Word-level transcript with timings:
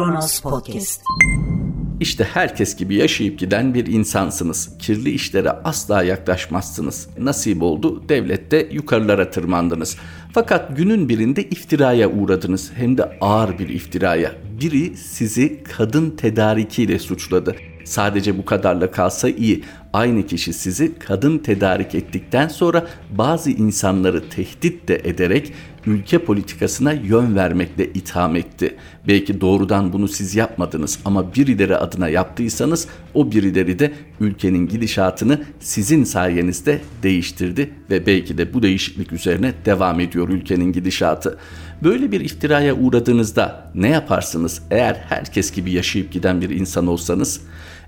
Kronos 0.00 0.40
Podcast. 0.40 1.02
İşte 2.00 2.24
herkes 2.24 2.76
gibi 2.76 2.94
yaşayıp 2.94 3.38
giden 3.38 3.74
bir 3.74 3.86
insansınız. 3.86 4.78
Kirli 4.78 5.10
işlere 5.10 5.50
asla 5.50 6.02
yaklaşmazsınız. 6.02 7.08
Nasip 7.18 7.62
oldu 7.62 8.08
devlette 8.08 8.68
yukarılara 8.72 9.30
tırmandınız. 9.30 9.96
Fakat 10.32 10.76
günün 10.76 11.08
birinde 11.08 11.42
iftiraya 11.42 12.10
uğradınız. 12.10 12.72
Hem 12.74 12.98
de 12.98 13.18
ağır 13.20 13.58
bir 13.58 13.68
iftiraya. 13.68 14.32
Biri 14.60 14.96
sizi 14.96 15.62
kadın 15.62 16.10
tedarikiyle 16.10 16.98
suçladı. 16.98 17.56
Sadece 17.84 18.38
bu 18.38 18.44
kadarla 18.44 18.90
kalsa 18.90 19.28
iyi. 19.28 19.64
Aynı 19.92 20.26
kişi 20.26 20.52
sizi 20.52 20.98
kadın 20.98 21.38
tedarik 21.38 21.94
ettikten 21.94 22.48
sonra 22.48 22.86
bazı 23.10 23.50
insanları 23.50 24.28
tehdit 24.28 24.88
de 24.88 25.00
ederek 25.04 25.52
ülke 25.86 26.18
politikasına 26.18 26.92
yön 26.92 27.36
vermekle 27.36 27.86
itham 27.86 28.36
etti. 28.36 28.76
Belki 29.08 29.40
doğrudan 29.40 29.92
bunu 29.92 30.08
siz 30.08 30.34
yapmadınız 30.34 30.98
ama 31.04 31.34
birileri 31.34 31.76
adına 31.76 32.08
yaptıysanız 32.08 32.88
o 33.14 33.32
birileri 33.32 33.78
de 33.78 33.92
ülkenin 34.20 34.68
gidişatını 34.68 35.44
sizin 35.60 36.04
sayenizde 36.04 36.80
değiştirdi 37.02 37.70
ve 37.90 38.06
belki 38.06 38.38
de 38.38 38.54
bu 38.54 38.62
değişiklik 38.62 39.12
üzerine 39.12 39.54
devam 39.64 40.00
ediyor 40.00 40.28
ülkenin 40.28 40.72
gidişatı. 40.72 41.38
Böyle 41.82 42.12
bir 42.12 42.20
iftiraya 42.20 42.74
uğradığınızda 42.74 43.72
ne 43.74 43.88
yaparsınız 43.88 44.62
eğer 44.70 44.94
herkes 45.08 45.52
gibi 45.52 45.72
yaşayıp 45.72 46.12
giden 46.12 46.40
bir 46.40 46.50
insan 46.50 46.86
olsanız? 46.86 47.40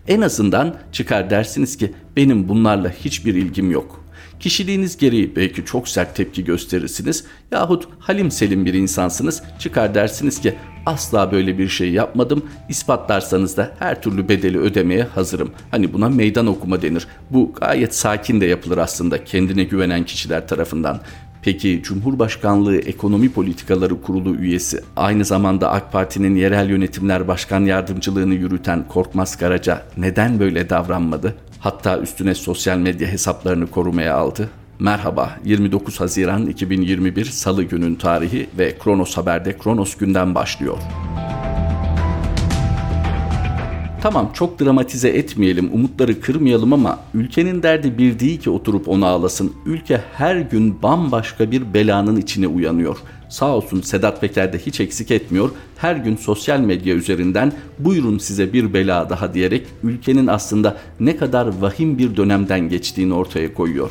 En 0.08 0.20
azından 0.20 0.76
çıkar 0.92 1.30
dersiniz 1.30 1.76
ki 1.76 1.92
benim 2.16 2.48
bunlarla 2.48 2.90
hiçbir 2.90 3.34
ilgim 3.34 3.70
yok. 3.70 4.01
Kişiliğiniz 4.42 4.96
gereği 4.96 5.36
belki 5.36 5.64
çok 5.64 5.88
sert 5.88 6.16
tepki 6.16 6.44
gösterirsiniz 6.44 7.24
yahut 7.50 7.88
halim 7.98 8.30
selim 8.30 8.64
bir 8.64 8.74
insansınız 8.74 9.42
çıkar 9.58 9.94
dersiniz 9.94 10.40
ki 10.40 10.54
asla 10.86 11.32
böyle 11.32 11.58
bir 11.58 11.68
şey 11.68 11.90
yapmadım 11.90 12.46
ispatlarsanız 12.68 13.56
da 13.56 13.72
her 13.78 14.02
türlü 14.02 14.28
bedeli 14.28 14.58
ödemeye 14.58 15.02
hazırım. 15.02 15.52
Hani 15.70 15.92
buna 15.92 16.08
meydan 16.08 16.46
okuma 16.46 16.82
denir. 16.82 17.06
Bu 17.30 17.52
gayet 17.60 17.94
sakin 17.94 18.40
de 18.40 18.46
yapılır 18.46 18.78
aslında 18.78 19.24
kendine 19.24 19.64
güvenen 19.64 20.04
kişiler 20.04 20.48
tarafından. 20.48 21.00
Peki 21.42 21.80
Cumhurbaşkanlığı 21.84 22.76
Ekonomi 22.76 23.32
Politikaları 23.32 24.02
Kurulu 24.02 24.36
üyesi, 24.36 24.80
aynı 24.96 25.24
zamanda 25.24 25.70
AK 25.70 25.92
Parti'nin 25.92 26.36
yerel 26.36 26.70
yönetimler 26.70 27.28
başkan 27.28 27.64
yardımcılığını 27.64 28.34
yürüten 28.34 28.88
Korkmaz 28.88 29.36
Karaca 29.36 29.82
neden 29.96 30.40
böyle 30.40 30.70
davranmadı? 30.70 31.34
Hatta 31.62 31.98
üstüne 31.98 32.34
sosyal 32.34 32.78
medya 32.78 33.08
hesaplarını 33.08 33.66
korumaya 33.66 34.16
aldı. 34.16 34.50
Merhaba, 34.78 35.30
29 35.44 36.00
Haziran 36.00 36.46
2021 36.46 37.24
Salı 37.24 37.62
günün 37.62 37.94
tarihi 37.94 38.48
ve 38.58 38.78
Kronos 38.78 39.16
Haber'de 39.16 39.58
Kronos 39.58 39.96
günden 39.96 40.34
başlıyor. 40.34 40.78
Tamam 44.02 44.30
çok 44.34 44.60
dramatize 44.60 45.08
etmeyelim, 45.08 45.70
umutları 45.72 46.20
kırmayalım 46.20 46.72
ama 46.72 46.98
ülkenin 47.14 47.62
derdi 47.62 47.98
bir 47.98 48.18
değil 48.18 48.40
ki 48.40 48.50
oturup 48.50 48.88
onu 48.88 49.06
ağlasın. 49.06 49.52
Ülke 49.66 50.00
her 50.12 50.36
gün 50.36 50.82
bambaşka 50.82 51.50
bir 51.50 51.74
belanın 51.74 52.16
içine 52.16 52.46
uyanıyor. 52.46 52.96
Sağ 53.32 53.56
olsun 53.56 53.80
Sedat 53.80 54.20
Peker 54.20 54.52
de 54.52 54.58
hiç 54.58 54.80
eksik 54.80 55.10
etmiyor. 55.10 55.50
Her 55.76 55.96
gün 55.96 56.16
sosyal 56.16 56.60
medya 56.60 56.94
üzerinden 56.94 57.52
buyurun 57.78 58.18
size 58.18 58.52
bir 58.52 58.74
bela 58.74 59.10
daha 59.10 59.34
diyerek 59.34 59.66
ülkenin 59.82 60.26
aslında 60.26 60.76
ne 61.00 61.16
kadar 61.16 61.46
vahim 61.60 61.98
bir 61.98 62.16
dönemden 62.16 62.68
geçtiğini 62.68 63.14
ortaya 63.14 63.54
koyuyor. 63.54 63.90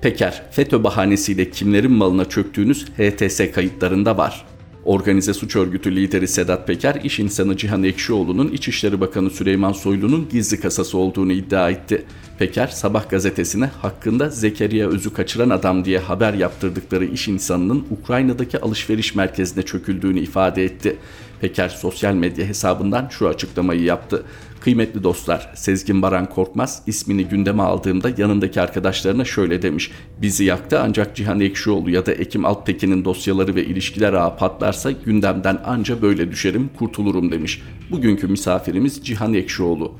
Peker, 0.00 0.42
FETÖ 0.50 0.84
bahanesiyle 0.84 1.50
kimlerin 1.50 1.92
malına 1.92 2.24
çöktüğünüz 2.24 2.86
HTS 2.86 3.40
kayıtlarında 3.54 4.18
var. 4.18 4.46
Organize 4.86 5.34
suç 5.34 5.56
örgütü 5.56 5.96
lideri 5.96 6.28
Sedat 6.28 6.66
Peker, 6.66 6.94
iş 7.04 7.18
insanı 7.18 7.56
Cihan 7.56 7.82
Ekşioğlu'nun 7.82 8.48
İçişleri 8.48 9.00
Bakanı 9.00 9.30
Süleyman 9.30 9.72
Soylu'nun 9.72 10.28
gizli 10.28 10.60
kasası 10.60 10.98
olduğunu 10.98 11.32
iddia 11.32 11.70
etti. 11.70 12.04
Peker, 12.38 12.66
Sabah 12.66 13.10
gazetesine 13.10 13.66
hakkında 13.66 14.28
Zekeriya 14.28 14.88
Öz'ü 14.88 15.12
kaçıran 15.12 15.50
adam 15.50 15.84
diye 15.84 15.98
haber 15.98 16.34
yaptırdıkları 16.34 17.04
iş 17.04 17.28
insanının 17.28 17.86
Ukrayna'daki 17.90 18.60
alışveriş 18.60 19.14
merkezine 19.14 19.62
çöküldüğünü 19.62 20.20
ifade 20.20 20.64
etti. 20.64 20.96
Peker 21.40 21.68
sosyal 21.68 22.14
medya 22.14 22.46
hesabından 22.46 23.08
şu 23.10 23.28
açıklamayı 23.28 23.82
yaptı. 23.82 24.24
Kıymetli 24.66 25.02
dostlar, 25.02 25.52
Sezgin 25.54 26.02
Baran 26.02 26.26
Korkmaz 26.26 26.82
ismini 26.86 27.24
gündeme 27.24 27.62
aldığımda 27.62 28.10
yanındaki 28.18 28.60
arkadaşlarına 28.60 29.24
şöyle 29.24 29.62
demiş. 29.62 29.90
Bizi 30.22 30.44
yaktı 30.44 30.80
ancak 30.80 31.16
Cihan 31.16 31.40
Ekşioğlu 31.40 31.90
ya 31.90 32.06
da 32.06 32.12
Ekim 32.12 32.44
Alptekin'in 32.44 33.04
dosyaları 33.04 33.54
ve 33.54 33.64
ilişkiler 33.64 34.12
ağı 34.12 34.36
patlarsa 34.36 34.90
gündemden 34.90 35.58
anca 35.64 36.02
böyle 36.02 36.30
düşerim, 36.30 36.70
kurtulurum 36.78 37.32
demiş. 37.32 37.62
Bugünkü 37.90 38.28
misafirimiz 38.28 39.04
Cihan 39.04 39.34
Ekşioğlu. 39.34 39.92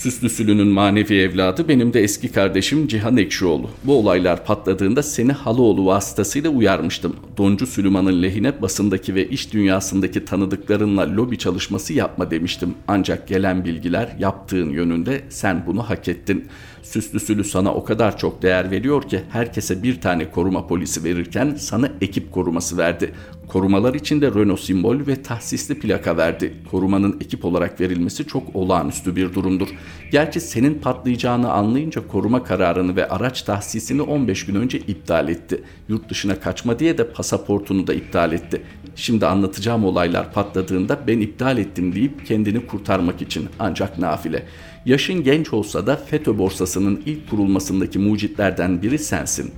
Süslü 0.00 0.30
Sülü'nün 0.30 0.68
manevi 0.68 1.14
evladı 1.14 1.68
benim 1.68 1.92
de 1.92 2.00
eski 2.00 2.32
kardeşim 2.32 2.88
Cihan 2.88 3.16
Ekşioğlu. 3.16 3.70
Bu 3.84 3.98
olaylar 3.98 4.44
patladığında 4.44 5.02
seni 5.02 5.32
Haloğlu 5.32 5.86
vasıtasıyla 5.86 6.50
uyarmıştım. 6.50 7.16
Doncu 7.36 7.66
Süleyman'ın 7.66 8.22
lehine 8.22 8.62
basındaki 8.62 9.14
ve 9.14 9.28
iş 9.28 9.52
dünyasındaki 9.52 10.24
tanıdıklarınla 10.24 11.16
lobi 11.16 11.38
çalışması 11.38 11.92
yapma 11.92 12.30
demiştim. 12.30 12.74
Ancak 12.88 13.28
gelen 13.28 13.64
bilgiler 13.64 14.16
yaptığın 14.18 14.70
yönünde 14.70 15.20
sen 15.28 15.66
bunu 15.66 15.82
hak 15.82 16.08
ettin. 16.08 16.44
Süslü 16.82 17.20
Sülü 17.20 17.44
sana 17.44 17.74
o 17.74 17.84
kadar 17.84 18.18
çok 18.18 18.42
değer 18.42 18.70
veriyor 18.70 19.02
ki 19.02 19.20
herkese 19.30 19.82
bir 19.82 20.00
tane 20.00 20.30
koruma 20.30 20.66
polisi 20.66 21.04
verirken 21.04 21.54
sana 21.58 21.88
ekip 22.00 22.32
koruması 22.32 22.78
verdi. 22.78 23.14
Korumalar 23.52 23.94
için 23.94 24.20
de 24.20 24.30
Renault 24.34 24.60
simbol 24.60 25.06
ve 25.06 25.22
tahsisli 25.22 25.78
plaka 25.78 26.16
verdi. 26.16 26.54
Korumanın 26.70 27.16
ekip 27.20 27.44
olarak 27.44 27.80
verilmesi 27.80 28.26
çok 28.26 28.56
olağanüstü 28.56 29.16
bir 29.16 29.34
durumdur. 29.34 29.68
Gerçi 30.12 30.40
senin 30.40 30.74
patlayacağını 30.74 31.52
anlayınca 31.52 32.06
koruma 32.08 32.44
kararını 32.44 32.96
ve 32.96 33.08
araç 33.08 33.42
tahsisini 33.42 34.02
15 34.02 34.46
gün 34.46 34.54
önce 34.54 34.78
iptal 34.78 35.28
etti. 35.28 35.62
Yurt 35.88 36.10
dışına 36.10 36.40
kaçma 36.40 36.78
diye 36.78 36.98
de 36.98 37.08
pasaportunu 37.12 37.86
da 37.86 37.94
iptal 37.94 38.32
etti. 38.32 38.62
Şimdi 38.96 39.26
anlatacağım 39.26 39.84
olaylar 39.84 40.32
patladığında 40.32 40.98
ben 41.06 41.20
iptal 41.20 41.58
ettim 41.58 41.94
deyip 41.94 42.26
kendini 42.26 42.66
kurtarmak 42.66 43.22
için 43.22 43.48
ancak 43.58 43.98
nafile. 43.98 44.46
Yaşın 44.86 45.24
genç 45.24 45.52
olsa 45.52 45.86
da 45.86 45.96
FETÖ 45.96 46.38
borsasının 46.38 47.02
ilk 47.06 47.30
kurulmasındaki 47.30 47.98
mucitlerden 47.98 48.82
biri 48.82 48.98
sensin. 48.98 49.50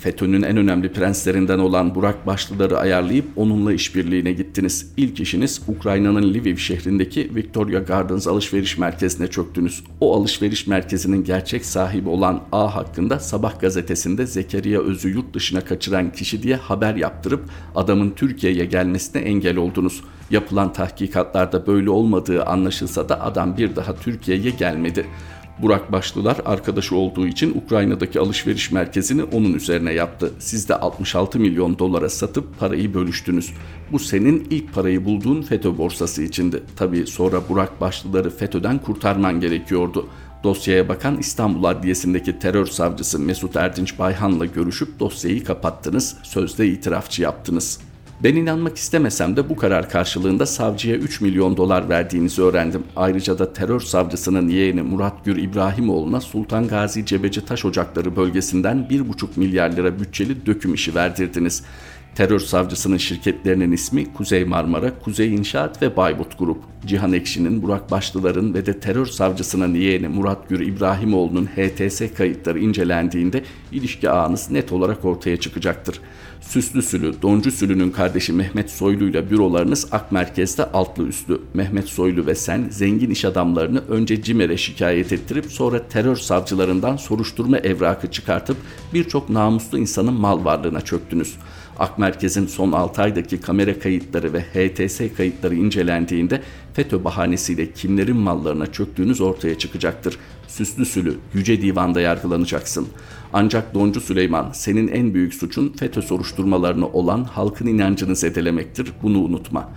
FETÖ'nün 0.00 0.42
en 0.42 0.56
önemli 0.56 0.92
prenslerinden 0.92 1.58
olan 1.58 1.94
Burak 1.94 2.26
Başlılar'ı 2.26 2.78
ayarlayıp 2.78 3.24
onunla 3.36 3.72
işbirliğine 3.72 4.32
gittiniz. 4.32 4.92
İlk 4.96 5.20
işiniz 5.20 5.62
Ukrayna'nın 5.68 6.34
Lviv 6.34 6.56
şehrindeki 6.56 7.34
Victoria 7.34 7.80
Gardens 7.80 8.26
alışveriş 8.26 8.78
merkezine 8.78 9.26
çöktünüz. 9.26 9.84
O 10.00 10.16
alışveriş 10.16 10.66
merkezinin 10.66 11.24
gerçek 11.24 11.64
sahibi 11.64 12.08
olan 12.08 12.42
A 12.52 12.74
hakkında 12.74 13.18
Sabah 13.18 13.60
gazetesinde 13.60 14.26
Zekeriya 14.26 14.80
Öz'ü 14.80 15.10
yurt 15.10 15.34
dışına 15.34 15.60
kaçıran 15.60 16.12
kişi 16.12 16.42
diye 16.42 16.56
haber 16.56 16.94
yaptırıp 16.94 17.44
adamın 17.74 18.10
Türkiye'ye 18.10 18.64
gelmesine 18.64 19.22
engel 19.22 19.56
oldunuz. 19.56 20.02
Yapılan 20.30 20.72
tahkikatlarda 20.72 21.66
böyle 21.66 21.90
olmadığı 21.90 22.44
anlaşılsa 22.44 23.08
da 23.08 23.20
adam 23.20 23.56
bir 23.56 23.76
daha 23.76 23.96
Türkiye'ye 23.96 24.50
gelmedi. 24.50 25.06
Burak 25.62 25.92
Başlılar 25.92 26.36
arkadaşı 26.44 26.96
olduğu 26.96 27.26
için 27.26 27.62
Ukrayna'daki 27.64 28.20
alışveriş 28.20 28.72
merkezini 28.72 29.24
onun 29.24 29.52
üzerine 29.52 29.92
yaptı. 29.92 30.32
Siz 30.38 30.68
de 30.68 30.74
66 30.74 31.38
milyon 31.38 31.78
dolara 31.78 32.08
satıp 32.08 32.58
parayı 32.58 32.94
bölüştünüz. 32.94 33.52
Bu 33.92 33.98
senin 33.98 34.46
ilk 34.50 34.74
parayı 34.74 35.04
bulduğun 35.04 35.42
FETÖ 35.42 35.78
borsası 35.78 36.22
içindi. 36.22 36.62
Tabii 36.76 37.06
sonra 37.06 37.48
Burak 37.48 37.80
Başlıları 37.80 38.30
FETÖ'den 38.30 38.78
kurtarman 38.78 39.40
gerekiyordu. 39.40 40.08
Dosyaya 40.44 40.88
bakan 40.88 41.18
İstanbul 41.18 41.64
Adliyesi'ndeki 41.64 42.38
terör 42.38 42.66
savcısı 42.66 43.18
Mesut 43.18 43.56
Erdinç 43.56 43.98
Bayhan'la 43.98 44.46
görüşüp 44.46 45.00
dosyayı 45.00 45.44
kapattınız, 45.44 46.16
sözde 46.22 46.66
itirafçı 46.66 47.22
yaptınız.'' 47.22 47.89
Ben 48.24 48.36
inanmak 48.36 48.76
istemesem 48.76 49.36
de 49.36 49.48
bu 49.48 49.56
karar 49.56 49.90
karşılığında 49.90 50.46
savcıya 50.46 50.96
3 50.96 51.20
milyon 51.20 51.56
dolar 51.56 51.88
verdiğinizi 51.88 52.42
öğrendim. 52.42 52.84
Ayrıca 52.96 53.38
da 53.38 53.52
terör 53.52 53.80
savcısının 53.80 54.48
yeğeni 54.48 54.82
Murat 54.82 55.24
Gür 55.24 55.36
İbrahimoğlu'na 55.36 56.20
Sultan 56.20 56.68
Gazi 56.68 57.06
Cebeci 57.06 57.44
Taş 57.44 57.64
Ocakları 57.64 58.16
bölgesinden 58.16 58.86
1,5 58.90 59.26
milyar 59.36 59.72
lira 59.72 59.98
bütçeli 60.00 60.46
döküm 60.46 60.74
işi 60.74 60.94
verdirdiniz. 60.94 61.62
Terör 62.14 62.38
savcısının 62.38 62.96
şirketlerinin 62.96 63.72
ismi 63.72 64.12
Kuzey 64.12 64.44
Marmara, 64.44 64.98
Kuzey 64.98 65.34
İnşaat 65.34 65.82
ve 65.82 65.96
Bayburt 65.96 66.38
Grup. 66.38 66.58
Cihan 66.86 67.12
Ekşi'nin, 67.12 67.62
Burak 67.62 67.90
Başlılar'ın 67.90 68.54
ve 68.54 68.66
de 68.66 68.80
terör 68.80 69.06
savcısının 69.06 69.74
yeğeni 69.74 70.08
Murat 70.08 70.48
Gür 70.48 70.60
İbrahimoğlu'nun 70.60 71.46
HTS 71.46 72.02
kayıtları 72.16 72.58
incelendiğinde 72.58 73.42
ilişki 73.72 74.10
ağınız 74.10 74.50
net 74.50 74.72
olarak 74.72 75.04
ortaya 75.04 75.36
çıkacaktır. 75.36 76.00
Süslü 76.40 76.82
Sülü, 76.82 77.22
Doncu 77.22 77.50
Sülü'nün 77.50 77.90
kardeşi 77.90 78.32
Mehmet 78.32 78.70
Soylu 78.70 79.04
ile 79.04 79.30
bürolarınız 79.30 79.88
Ak 79.92 80.12
Merkez'de 80.12 80.64
altlı 80.64 81.08
üstlü. 81.08 81.40
Mehmet 81.54 81.88
Soylu 81.88 82.26
ve 82.26 82.34
sen 82.34 82.66
zengin 82.70 83.10
iş 83.10 83.24
adamlarını 83.24 83.82
önce 83.88 84.22
CİMER'e 84.22 84.56
şikayet 84.56 85.12
ettirip 85.12 85.46
sonra 85.46 85.88
terör 85.88 86.16
savcılarından 86.16 86.96
soruşturma 86.96 87.58
evrakı 87.58 88.10
çıkartıp 88.10 88.56
birçok 88.94 89.30
namuslu 89.30 89.78
insanın 89.78 90.14
mal 90.14 90.44
varlığına 90.44 90.80
çöktünüz. 90.80 91.36
Ak 91.78 91.98
Merkez'in 91.98 92.46
son 92.46 92.72
6 92.72 93.02
aydaki 93.02 93.40
kamera 93.40 93.78
kayıtları 93.78 94.32
ve 94.32 94.40
HTS 94.40 95.00
kayıtları 95.16 95.54
incelendiğinde 95.54 96.42
FETÖ 96.74 97.04
bahanesiyle 97.04 97.72
kimlerin 97.72 98.16
mallarına 98.16 98.66
çöktüğünüz 98.66 99.20
ortaya 99.20 99.58
çıkacaktır. 99.58 100.18
Süslü 100.48 100.86
sülü 100.86 101.18
Yüce 101.34 101.62
Divan'da 101.62 102.00
yargılanacaksın. 102.00 102.88
Ancak 103.32 103.74
Doncu 103.74 104.00
Süleyman 104.00 104.52
senin 104.52 104.88
en 104.88 105.14
büyük 105.14 105.34
suçun 105.34 105.68
FETÖ 105.68 106.02
soruşturmalarını 106.30 106.88
olan 106.88 107.24
halkın 107.24 107.66
inancını 107.66 108.16
zedelemektir. 108.16 108.92
Bunu 109.02 109.18
unutma.'' 109.18 109.70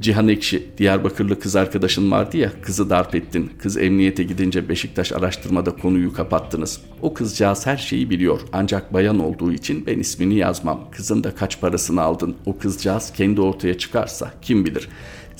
Cihan 0.00 0.28
Ekşi, 0.28 0.66
Diyarbakırlı 0.78 1.40
kız 1.40 1.56
arkadaşın 1.56 2.10
vardı 2.10 2.36
ya, 2.36 2.52
kızı 2.62 2.90
darp 2.90 3.14
ettin. 3.14 3.50
Kız 3.58 3.76
emniyete 3.76 4.22
gidince 4.22 4.68
Beşiktaş 4.68 5.12
araştırmada 5.12 5.76
konuyu 5.76 6.12
kapattınız. 6.12 6.80
O 7.02 7.14
kızcağız 7.14 7.66
her 7.66 7.76
şeyi 7.76 8.10
biliyor 8.10 8.40
ancak 8.52 8.94
bayan 8.94 9.18
olduğu 9.18 9.52
için 9.52 9.86
ben 9.86 9.98
ismini 9.98 10.34
yazmam. 10.34 10.80
Kızın 10.90 11.24
da 11.24 11.34
kaç 11.34 11.60
parasını 11.60 12.02
aldın. 12.02 12.36
O 12.46 12.58
kızcağız 12.58 13.12
kendi 13.12 13.40
ortaya 13.40 13.78
çıkarsa 13.78 14.32
kim 14.42 14.66
bilir. 14.66 14.88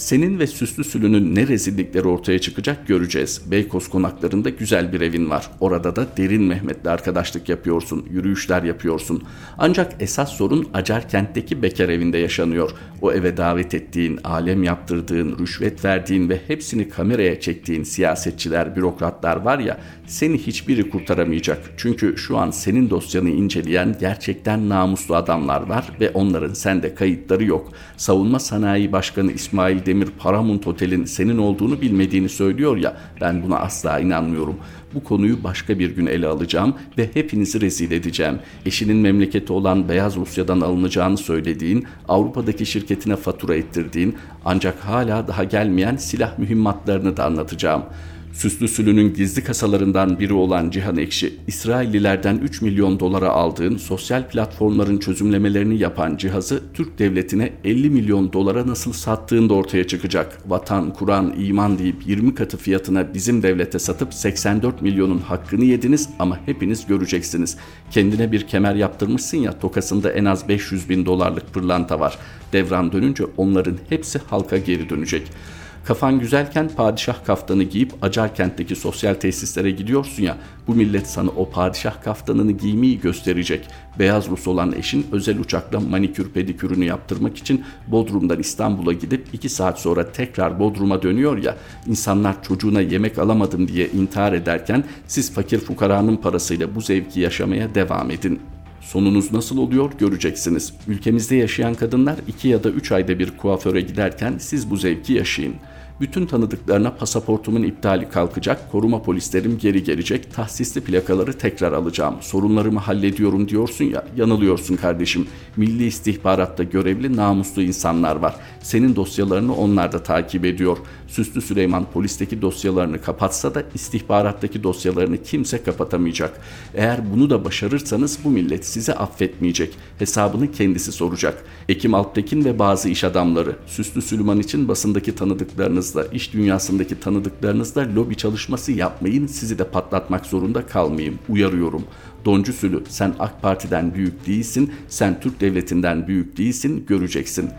Senin 0.00 0.38
ve 0.38 0.46
Süslü 0.46 0.84
Sülü'nün 0.84 1.34
ne 1.34 1.48
rezillikleri 1.48 2.08
ortaya 2.08 2.38
çıkacak 2.38 2.88
göreceğiz. 2.88 3.42
Beykoz 3.50 3.88
konaklarında 3.88 4.50
güzel 4.50 4.92
bir 4.92 5.00
evin 5.00 5.30
var. 5.30 5.50
Orada 5.60 5.96
da 5.96 6.06
Derin 6.16 6.42
Mehmet'le 6.42 6.86
arkadaşlık 6.86 7.48
yapıyorsun, 7.48 8.06
yürüyüşler 8.10 8.62
yapıyorsun. 8.62 9.22
Ancak 9.58 9.92
esas 10.00 10.32
sorun 10.32 10.68
Acarkent'teki 10.74 11.62
bekar 11.62 11.88
evinde 11.88 12.18
yaşanıyor. 12.18 12.70
O 13.02 13.12
eve 13.12 13.36
davet 13.36 13.74
ettiğin, 13.74 14.20
alem 14.24 14.62
yaptırdığın, 14.62 15.38
rüşvet 15.38 15.84
verdiğin 15.84 16.28
ve 16.28 16.40
hepsini 16.46 16.88
kameraya 16.88 17.40
çektiğin 17.40 17.82
siyasetçiler, 17.82 18.76
bürokratlar 18.76 19.36
var 19.36 19.58
ya, 19.58 19.80
seni 20.06 20.38
hiçbiri 20.38 20.90
kurtaramayacak. 20.90 21.58
Çünkü 21.76 22.16
şu 22.16 22.38
an 22.38 22.50
senin 22.50 22.90
dosyanı 22.90 23.30
inceleyen 23.30 23.96
gerçekten 24.00 24.68
namuslu 24.68 25.16
adamlar 25.16 25.62
var 25.62 25.84
ve 26.00 26.10
onların 26.10 26.54
sende 26.54 26.94
kayıtları 26.94 27.44
yok. 27.44 27.72
Savunma 27.96 28.38
Sanayi 28.38 28.92
Başkanı 28.92 29.32
İsmail 29.32 29.86
Demir 29.90 30.08
Paramount 30.18 30.66
Otel'in 30.66 31.04
senin 31.04 31.38
olduğunu 31.38 31.80
bilmediğini 31.80 32.28
söylüyor 32.28 32.76
ya 32.76 32.96
ben 33.20 33.42
buna 33.42 33.58
asla 33.58 33.98
inanmıyorum. 33.98 34.56
Bu 34.94 35.04
konuyu 35.04 35.44
başka 35.44 35.78
bir 35.78 35.90
gün 35.90 36.06
ele 36.06 36.26
alacağım 36.26 36.74
ve 36.98 37.10
hepinizi 37.14 37.60
rezil 37.60 37.90
edeceğim. 37.90 38.38
Eşinin 38.66 38.96
memleketi 38.96 39.52
olan 39.52 39.88
Beyaz 39.88 40.16
Rusya'dan 40.16 40.60
alınacağını 40.60 41.16
söylediğin, 41.16 41.86
Avrupa'daki 42.08 42.66
şirketine 42.66 43.16
fatura 43.16 43.54
ettirdiğin 43.54 44.16
ancak 44.44 44.78
hala 44.78 45.28
daha 45.28 45.44
gelmeyen 45.44 45.96
silah 45.96 46.38
mühimmatlarını 46.38 47.16
da 47.16 47.24
anlatacağım.'' 47.24 47.84
Süslü 48.32 48.68
Sülü'nün 48.68 49.14
gizli 49.14 49.44
kasalarından 49.44 50.18
biri 50.18 50.32
olan 50.32 50.70
Cihan 50.70 50.96
Ekşi, 50.96 51.34
İsraillilerden 51.46 52.38
3 52.38 52.62
milyon 52.62 53.00
dolara 53.00 53.28
aldığın 53.28 53.76
sosyal 53.76 54.28
platformların 54.28 54.98
çözümlemelerini 54.98 55.78
yapan 55.78 56.16
cihazı 56.16 56.62
Türk 56.74 56.98
devletine 56.98 57.52
50 57.64 57.90
milyon 57.90 58.32
dolara 58.32 58.66
nasıl 58.66 58.92
sattığında 58.92 59.54
ortaya 59.54 59.86
çıkacak. 59.86 60.38
Vatan, 60.46 60.92
Kur'an, 60.92 61.34
iman 61.38 61.78
deyip 61.78 62.06
20 62.06 62.34
katı 62.34 62.56
fiyatına 62.56 63.14
bizim 63.14 63.42
devlete 63.42 63.78
satıp 63.78 64.14
84 64.14 64.82
milyonun 64.82 65.18
hakkını 65.18 65.64
yediniz 65.64 66.08
ama 66.18 66.38
hepiniz 66.46 66.86
göreceksiniz. 66.86 67.56
Kendine 67.90 68.32
bir 68.32 68.46
kemer 68.46 68.74
yaptırmışsın 68.74 69.38
ya 69.38 69.58
tokasında 69.58 70.12
en 70.12 70.24
az 70.24 70.48
500 70.48 70.88
bin 70.88 71.06
dolarlık 71.06 71.54
pırlanta 71.54 72.00
var. 72.00 72.18
Devran 72.52 72.92
dönünce 72.92 73.24
onların 73.36 73.76
hepsi 73.88 74.18
halka 74.18 74.58
geri 74.58 74.88
dönecek.'' 74.90 75.49
Kafan 75.84 76.18
güzelken 76.18 76.68
padişah 76.68 77.24
kaftanı 77.24 77.62
giyip 77.62 77.92
Acarkent'teki 78.02 78.76
sosyal 78.76 79.14
tesislere 79.14 79.70
gidiyorsun 79.70 80.22
ya 80.22 80.36
bu 80.66 80.74
millet 80.74 81.06
sana 81.06 81.30
o 81.30 81.50
padişah 81.50 82.02
kaftanını 82.02 82.52
giymeyi 82.52 83.00
gösterecek. 83.00 83.68
Beyaz 83.98 84.30
Rus 84.30 84.48
olan 84.48 84.72
eşin 84.72 85.06
özel 85.12 85.38
uçakla 85.38 85.80
manikür 85.80 86.30
pedikürünü 86.30 86.84
yaptırmak 86.84 87.38
için 87.38 87.64
Bodrum'dan 87.86 88.38
İstanbul'a 88.38 88.92
gidip 88.92 89.26
2 89.32 89.48
saat 89.48 89.80
sonra 89.80 90.12
tekrar 90.12 90.60
Bodrum'a 90.60 91.02
dönüyor 91.02 91.38
ya 91.42 91.56
insanlar 91.86 92.42
çocuğuna 92.42 92.80
yemek 92.80 93.18
alamadım 93.18 93.68
diye 93.68 93.88
intihar 93.88 94.32
ederken 94.32 94.84
siz 95.06 95.32
fakir 95.34 95.58
fukaranın 95.58 96.16
parasıyla 96.16 96.74
bu 96.74 96.80
zevki 96.80 97.20
yaşamaya 97.20 97.74
devam 97.74 98.10
edin. 98.10 98.40
Sonunuz 98.80 99.32
nasıl 99.32 99.58
oluyor 99.58 99.90
göreceksiniz. 99.98 100.72
Ülkemizde 100.88 101.36
yaşayan 101.36 101.74
kadınlar 101.74 102.16
2 102.28 102.48
ya 102.48 102.64
da 102.64 102.70
3 102.70 102.92
ayda 102.92 103.18
bir 103.18 103.36
kuaföre 103.36 103.80
giderken 103.80 104.38
siz 104.38 104.70
bu 104.70 104.76
zevki 104.76 105.12
yaşayın. 105.12 105.54
Bütün 106.00 106.26
tanıdıklarına 106.26 106.94
pasaportumun 106.94 107.62
iptali 107.62 108.08
kalkacak, 108.08 108.72
koruma 108.72 109.02
polislerim 109.02 109.58
geri 109.58 109.82
gelecek, 109.84 110.34
tahsisli 110.34 110.80
plakaları 110.80 111.32
tekrar 111.32 111.72
alacağım, 111.72 112.14
sorunlarımı 112.20 112.80
hallediyorum 112.80 113.48
diyorsun 113.48 113.84
ya, 113.84 114.04
yanılıyorsun 114.16 114.76
kardeşim. 114.76 115.26
Milli 115.56 115.86
istihbaratta 115.86 116.62
görevli 116.62 117.16
namuslu 117.16 117.62
insanlar 117.62 118.16
var. 118.16 118.36
Senin 118.62 118.96
dosyalarını 118.96 119.54
onlar 119.54 119.92
da 119.92 120.02
takip 120.02 120.44
ediyor. 120.44 120.78
Süslü 121.08 121.40
Süleyman 121.40 121.86
polisteki 121.92 122.42
dosyalarını 122.42 123.02
kapatsa 123.02 123.54
da 123.54 123.62
istihbarattaki 123.74 124.62
dosyalarını 124.62 125.22
kimse 125.22 125.62
kapatamayacak. 125.62 126.40
Eğer 126.74 127.12
bunu 127.12 127.30
da 127.30 127.44
başarırsanız 127.44 128.18
bu 128.24 128.30
millet 128.30 128.66
sizi 128.66 128.94
affetmeyecek. 128.94 129.74
Hesabını 129.98 130.52
kendisi 130.52 130.92
soracak. 130.92 131.44
Ekim 131.68 131.94
Alptekin 131.94 132.44
ve 132.44 132.58
bazı 132.58 132.88
iş 132.88 133.04
adamları 133.04 133.56
Süslü 133.66 134.02
Süleyman 134.02 134.40
için 134.40 134.68
basındaki 134.68 135.14
tanıdıklarınız 135.14 135.89
tanıdıklarınızla, 135.90 136.16
iş 136.16 136.32
dünyasındaki 136.32 137.00
tanıdıklarınızla 137.00 137.94
lobi 137.94 138.16
çalışması 138.16 138.72
yapmayın. 138.72 139.26
Sizi 139.26 139.58
de 139.58 139.64
patlatmak 139.64 140.26
zorunda 140.26 140.66
kalmayayım. 140.66 141.18
Uyarıyorum. 141.28 141.84
Doncu 142.24 142.52
Sülü 142.52 142.82
sen 142.88 143.14
AK 143.18 143.42
Parti'den 143.42 143.94
büyük 143.94 144.26
değilsin, 144.26 144.72
sen 144.88 145.20
Türk 145.20 145.40
Devleti'nden 145.40 146.06
büyük 146.06 146.36
değilsin, 146.36 146.84
göreceksin.'' 146.86 147.50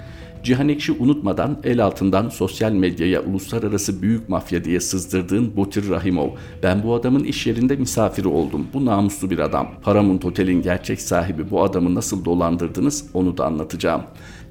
Cihan 0.43 0.69
Ekşi 0.69 0.91
unutmadan 0.91 1.59
el 1.63 1.83
altından 1.85 2.29
sosyal 2.29 2.71
medyaya 2.71 3.21
uluslararası 3.21 4.01
büyük 4.01 4.29
mafya 4.29 4.63
diye 4.63 4.79
sızdırdığın 4.79 5.57
Botir 5.57 5.89
Rahimov. 5.89 6.29
Ben 6.63 6.83
bu 6.83 6.93
adamın 6.93 7.23
iş 7.23 7.47
yerinde 7.47 7.75
misafiri 7.75 8.27
oldum. 8.27 8.67
Bu 8.73 8.85
namuslu 8.85 9.29
bir 9.29 9.39
adam. 9.39 9.67
Paramount 9.83 10.25
Otel'in 10.25 10.61
gerçek 10.61 11.01
sahibi 11.01 11.49
bu 11.51 11.63
adamı 11.63 11.95
nasıl 11.95 12.25
dolandırdınız 12.25 13.05
onu 13.13 13.37
da 13.37 13.45
anlatacağım. 13.45 14.01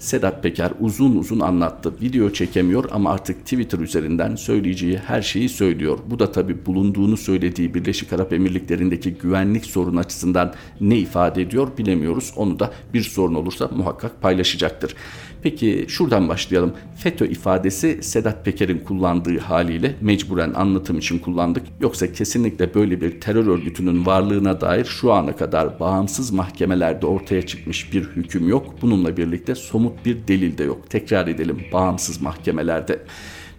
Sedat 0.01 0.43
Peker 0.43 0.71
uzun 0.81 1.17
uzun 1.17 1.41
anlattı. 1.41 1.95
Video 2.03 2.31
çekemiyor 2.31 2.85
ama 2.93 3.11
artık 3.11 3.41
Twitter 3.45 3.79
üzerinden 3.79 4.37
söyleyeceği 4.37 4.99
her 4.99 5.23
şeyi 5.23 5.49
söylüyor. 5.49 5.99
Bu 6.07 6.19
da 6.19 6.33
tabi 6.33 6.67
bulunduğunu 6.67 7.17
söylediği 7.17 7.75
Birleşik 7.75 8.13
Arap 8.13 8.33
Emirlikleri'ndeki 8.33 9.15
güvenlik 9.15 9.67
sorun 9.67 9.97
açısından 9.97 10.55
ne 10.81 10.99
ifade 10.99 11.43
ediyor 11.43 11.69
bilemiyoruz. 11.79 12.33
Onu 12.37 12.59
da 12.59 12.71
bir 12.95 13.03
sorun 13.03 13.35
olursa 13.35 13.71
muhakkak 13.77 14.23
paylaşacaktır. 14.23 14.95
Peki 15.43 15.87
şuradan 15.89 16.29
başlayalım. 16.29 16.73
FETÖ 16.97 17.27
ifadesi 17.27 18.03
Sedat 18.03 18.45
Peker'in 18.45 18.79
kullandığı 18.79 19.39
haliyle 19.39 19.95
mecburen 20.01 20.53
anlatım 20.55 20.99
için 20.99 21.19
kullandık. 21.19 21.63
Yoksa 21.81 22.13
kesinlikle 22.13 22.75
böyle 22.75 23.01
bir 23.01 23.21
terör 23.21 23.47
örgütünün 23.47 24.07
varlığına 24.07 24.61
dair 24.61 24.85
şu 24.85 25.13
ana 25.13 25.37
kadar 25.37 25.81
bağımsız 25.81 26.31
mahkemelerde 26.31 27.07
ortaya 27.07 27.47
çıkmış 27.47 27.93
bir 27.93 28.03
hüküm 28.03 28.49
yok. 28.49 28.75
Bununla 28.83 29.17
birlikte 29.17 29.55
somut 29.55 29.90
bir 30.05 30.29
delil 30.29 30.59
de 30.59 30.65
yok. 30.65 30.91
Tekrar 30.91 31.27
edelim 31.29 31.59
bağımsız 31.73 32.21
mahkemelerde. 32.23 32.99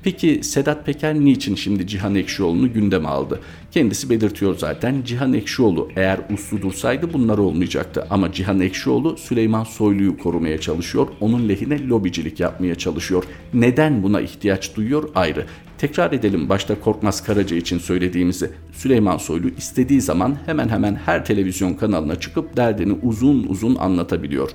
Peki 0.03 0.39
Sedat 0.43 0.85
Peker 0.85 1.15
niçin 1.15 1.55
şimdi 1.55 1.87
Cihan 1.87 2.15
Ekşioğlu'nu 2.15 2.73
gündeme 2.73 3.07
aldı? 3.09 3.39
Kendisi 3.71 4.09
belirtiyor 4.09 4.57
zaten 4.57 5.01
Cihan 5.05 5.33
Ekşioğlu 5.33 5.89
eğer 5.95 6.19
uslu 6.33 6.61
dursaydı 6.61 7.13
bunlar 7.13 7.37
olmayacaktı. 7.37 8.07
Ama 8.09 8.31
Cihan 8.31 8.59
Ekşioğlu 8.59 9.17
Süleyman 9.17 9.63
Soylu'yu 9.63 10.17
korumaya 10.17 10.61
çalışıyor. 10.61 11.07
Onun 11.19 11.49
lehine 11.49 11.87
lobicilik 11.87 12.39
yapmaya 12.39 12.75
çalışıyor. 12.75 13.23
Neden 13.53 14.03
buna 14.03 14.21
ihtiyaç 14.21 14.75
duyuyor 14.75 15.09
ayrı. 15.15 15.45
Tekrar 15.77 16.11
edelim 16.11 16.49
başta 16.49 16.79
Korkmaz 16.79 17.23
Karaca 17.23 17.57
için 17.57 17.79
söylediğimizi. 17.79 18.51
Süleyman 18.71 19.17
Soylu 19.17 19.49
istediği 19.57 20.01
zaman 20.01 20.37
hemen 20.45 20.69
hemen 20.69 20.95
her 20.95 21.25
televizyon 21.25 21.73
kanalına 21.73 22.15
çıkıp 22.15 22.57
derdini 22.57 22.93
uzun 23.03 23.43
uzun 23.43 23.75
anlatabiliyor. 23.75 24.49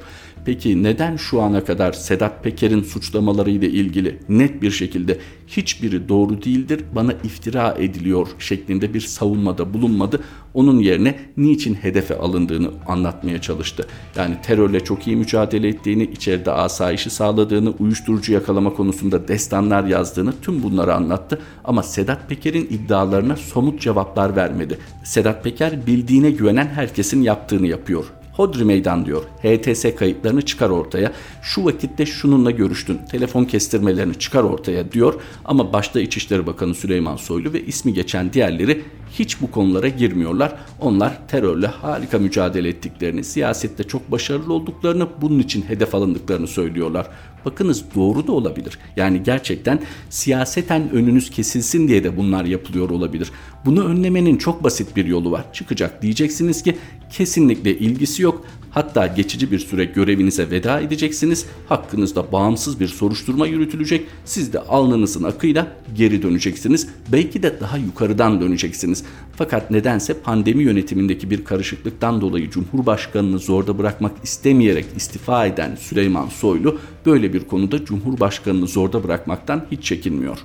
Peki 0.47 0.83
neden 0.83 1.17
şu 1.17 1.43
ana 1.43 1.65
kadar 1.65 1.93
Sedat 1.93 2.45
Peker'in 2.45 2.83
suçlamaları 2.83 3.51
ile 3.51 3.69
ilgili 3.69 4.19
net 4.29 4.63
bir 4.63 4.71
şekilde 4.71 5.19
hiçbiri 5.47 6.09
doğru 6.09 6.43
değildir, 6.43 6.81
bana 6.95 7.13
iftira 7.13 7.77
ediliyor 7.79 8.29
şeklinde 8.39 8.95
bir 8.95 9.01
savunmada 9.01 9.75
bulunmadı. 9.75 10.21
Onun 10.55 10.79
yerine 10.79 11.19
niçin 11.37 11.75
hedefe 11.75 12.19
alındığını 12.19 12.71
anlatmaya 12.87 13.41
çalıştı. 13.41 13.87
Yani 14.17 14.37
terörle 14.43 14.81
çok 14.81 15.07
iyi 15.07 15.17
mücadele 15.17 15.69
ettiğini, 15.69 16.03
içeride 16.03 16.51
asayişi 16.53 17.11
sağladığını, 17.11 17.71
uyuşturucu 17.79 18.33
yakalama 18.33 18.75
konusunda 18.75 19.29
destanlar 19.29 19.85
yazdığını 19.85 20.35
tüm 20.43 20.63
bunları 20.63 20.95
anlattı. 20.95 21.41
Ama 21.65 21.83
Sedat 21.83 22.29
Peker'in 22.29 22.65
iddialarına 22.71 23.37
somut 23.37 23.81
cevaplar 23.81 24.37
vermedi. 24.37 24.79
Sedat 25.05 25.45
Peker 25.45 25.87
bildiğine 25.87 26.31
güvenen 26.31 26.67
herkesin 26.67 27.23
yaptığını 27.23 27.67
yapıyor. 27.67 28.05
Hodri 28.37 28.65
meydan 28.65 29.07
diyor. 29.07 29.23
HTS 29.43 29.97
kayıtlarını 29.97 30.43
çıkar 30.43 30.71
ortaya. 30.71 31.13
Şu 31.43 31.65
vakitte 31.65 32.07
şununla 32.07 32.51
görüştün. 32.51 32.99
Telefon 33.11 33.45
kestirmelerini 33.45 34.15
çıkar 34.19 34.43
ortaya 34.43 34.93
diyor. 34.93 35.15
Ama 35.45 35.73
başta 35.73 36.01
İçişleri 36.01 36.47
Bakanı 36.47 36.75
Süleyman 36.75 37.17
Soylu 37.17 37.53
ve 37.53 37.65
ismi 37.65 37.95
geçen 37.95 38.33
diğerleri 38.33 38.83
hiç 39.19 39.41
bu 39.41 39.51
konulara 39.51 39.89
girmiyorlar. 39.89 40.57
Onlar 40.81 41.29
terörle 41.29 41.67
harika 41.67 42.19
mücadele 42.19 42.69
ettiklerini, 42.69 43.25
siyasette 43.25 43.85
çok 43.85 44.11
başarılı 44.11 44.53
olduklarını, 44.53 45.09
bunun 45.21 45.39
için 45.39 45.63
hedef 45.63 45.95
alındıklarını 45.95 46.47
söylüyorlar. 46.47 47.07
Bakınız 47.47 47.85
doğru 47.95 48.27
da 48.27 48.33
olabilir. 48.33 48.79
Yani 48.97 49.23
gerçekten 49.23 49.81
siyaseten 50.11 50.91
önünüz 50.91 51.31
kesilsin 51.31 51.89
diye 51.89 52.05
de 52.05 52.17
bunlar 52.17 52.45
yapılıyor 52.45 52.91
olabilir. 52.91 53.31
Bunu 53.65 53.85
önlemenin 53.85 54.37
çok 54.37 54.65
basit 54.65 54.97
bir 54.97 55.05
yolu 55.05 55.31
var. 55.31 55.53
Çıkacak 55.53 56.03
diyeceksiniz 56.03 56.63
ki 56.63 56.77
kesinlikle 57.11 57.79
ilgisi 57.79 58.23
yok. 58.23 58.45
Hatta 58.77 59.07
geçici 59.07 59.51
bir 59.51 59.59
süre 59.59 59.85
görevinize 59.85 60.51
veda 60.51 60.81
edeceksiniz. 60.81 61.47
Hakkınızda 61.69 62.33
bağımsız 62.33 62.81
bir 62.81 62.89
soruşturma 62.89 63.47
yürütülecek. 63.47 64.07
Siz 64.25 64.53
de 64.53 64.61
alnınızın 64.61 65.25
akıyla 65.25 65.67
geri 65.95 66.23
döneceksiniz. 66.23 66.89
Belki 67.13 67.43
de 67.43 67.61
daha 67.61 67.77
yukarıdan 67.77 68.41
döneceksiniz. 68.41 69.05
Fakat 69.37 69.71
nedense 69.71 70.15
pandemi 70.15 70.63
yönetimindeki 70.63 71.31
bir 71.31 71.45
karışıklıktan 71.45 72.21
dolayı 72.21 72.51
Cumhurbaşkanını 72.51 73.39
zorda 73.39 73.79
bırakmak 73.79 74.13
istemeyerek 74.23 74.87
istifa 74.97 75.47
eden 75.47 75.77
Süleyman 75.77 76.29
Soylu 76.29 76.79
böyle 77.07 77.33
bir 77.33 77.45
konuda 77.45 77.85
Cumhurbaşkanını 77.85 78.67
zorda 78.67 79.05
bırakmaktan 79.05 79.67
hiç 79.71 79.85
çekinmiyor. 79.85 80.39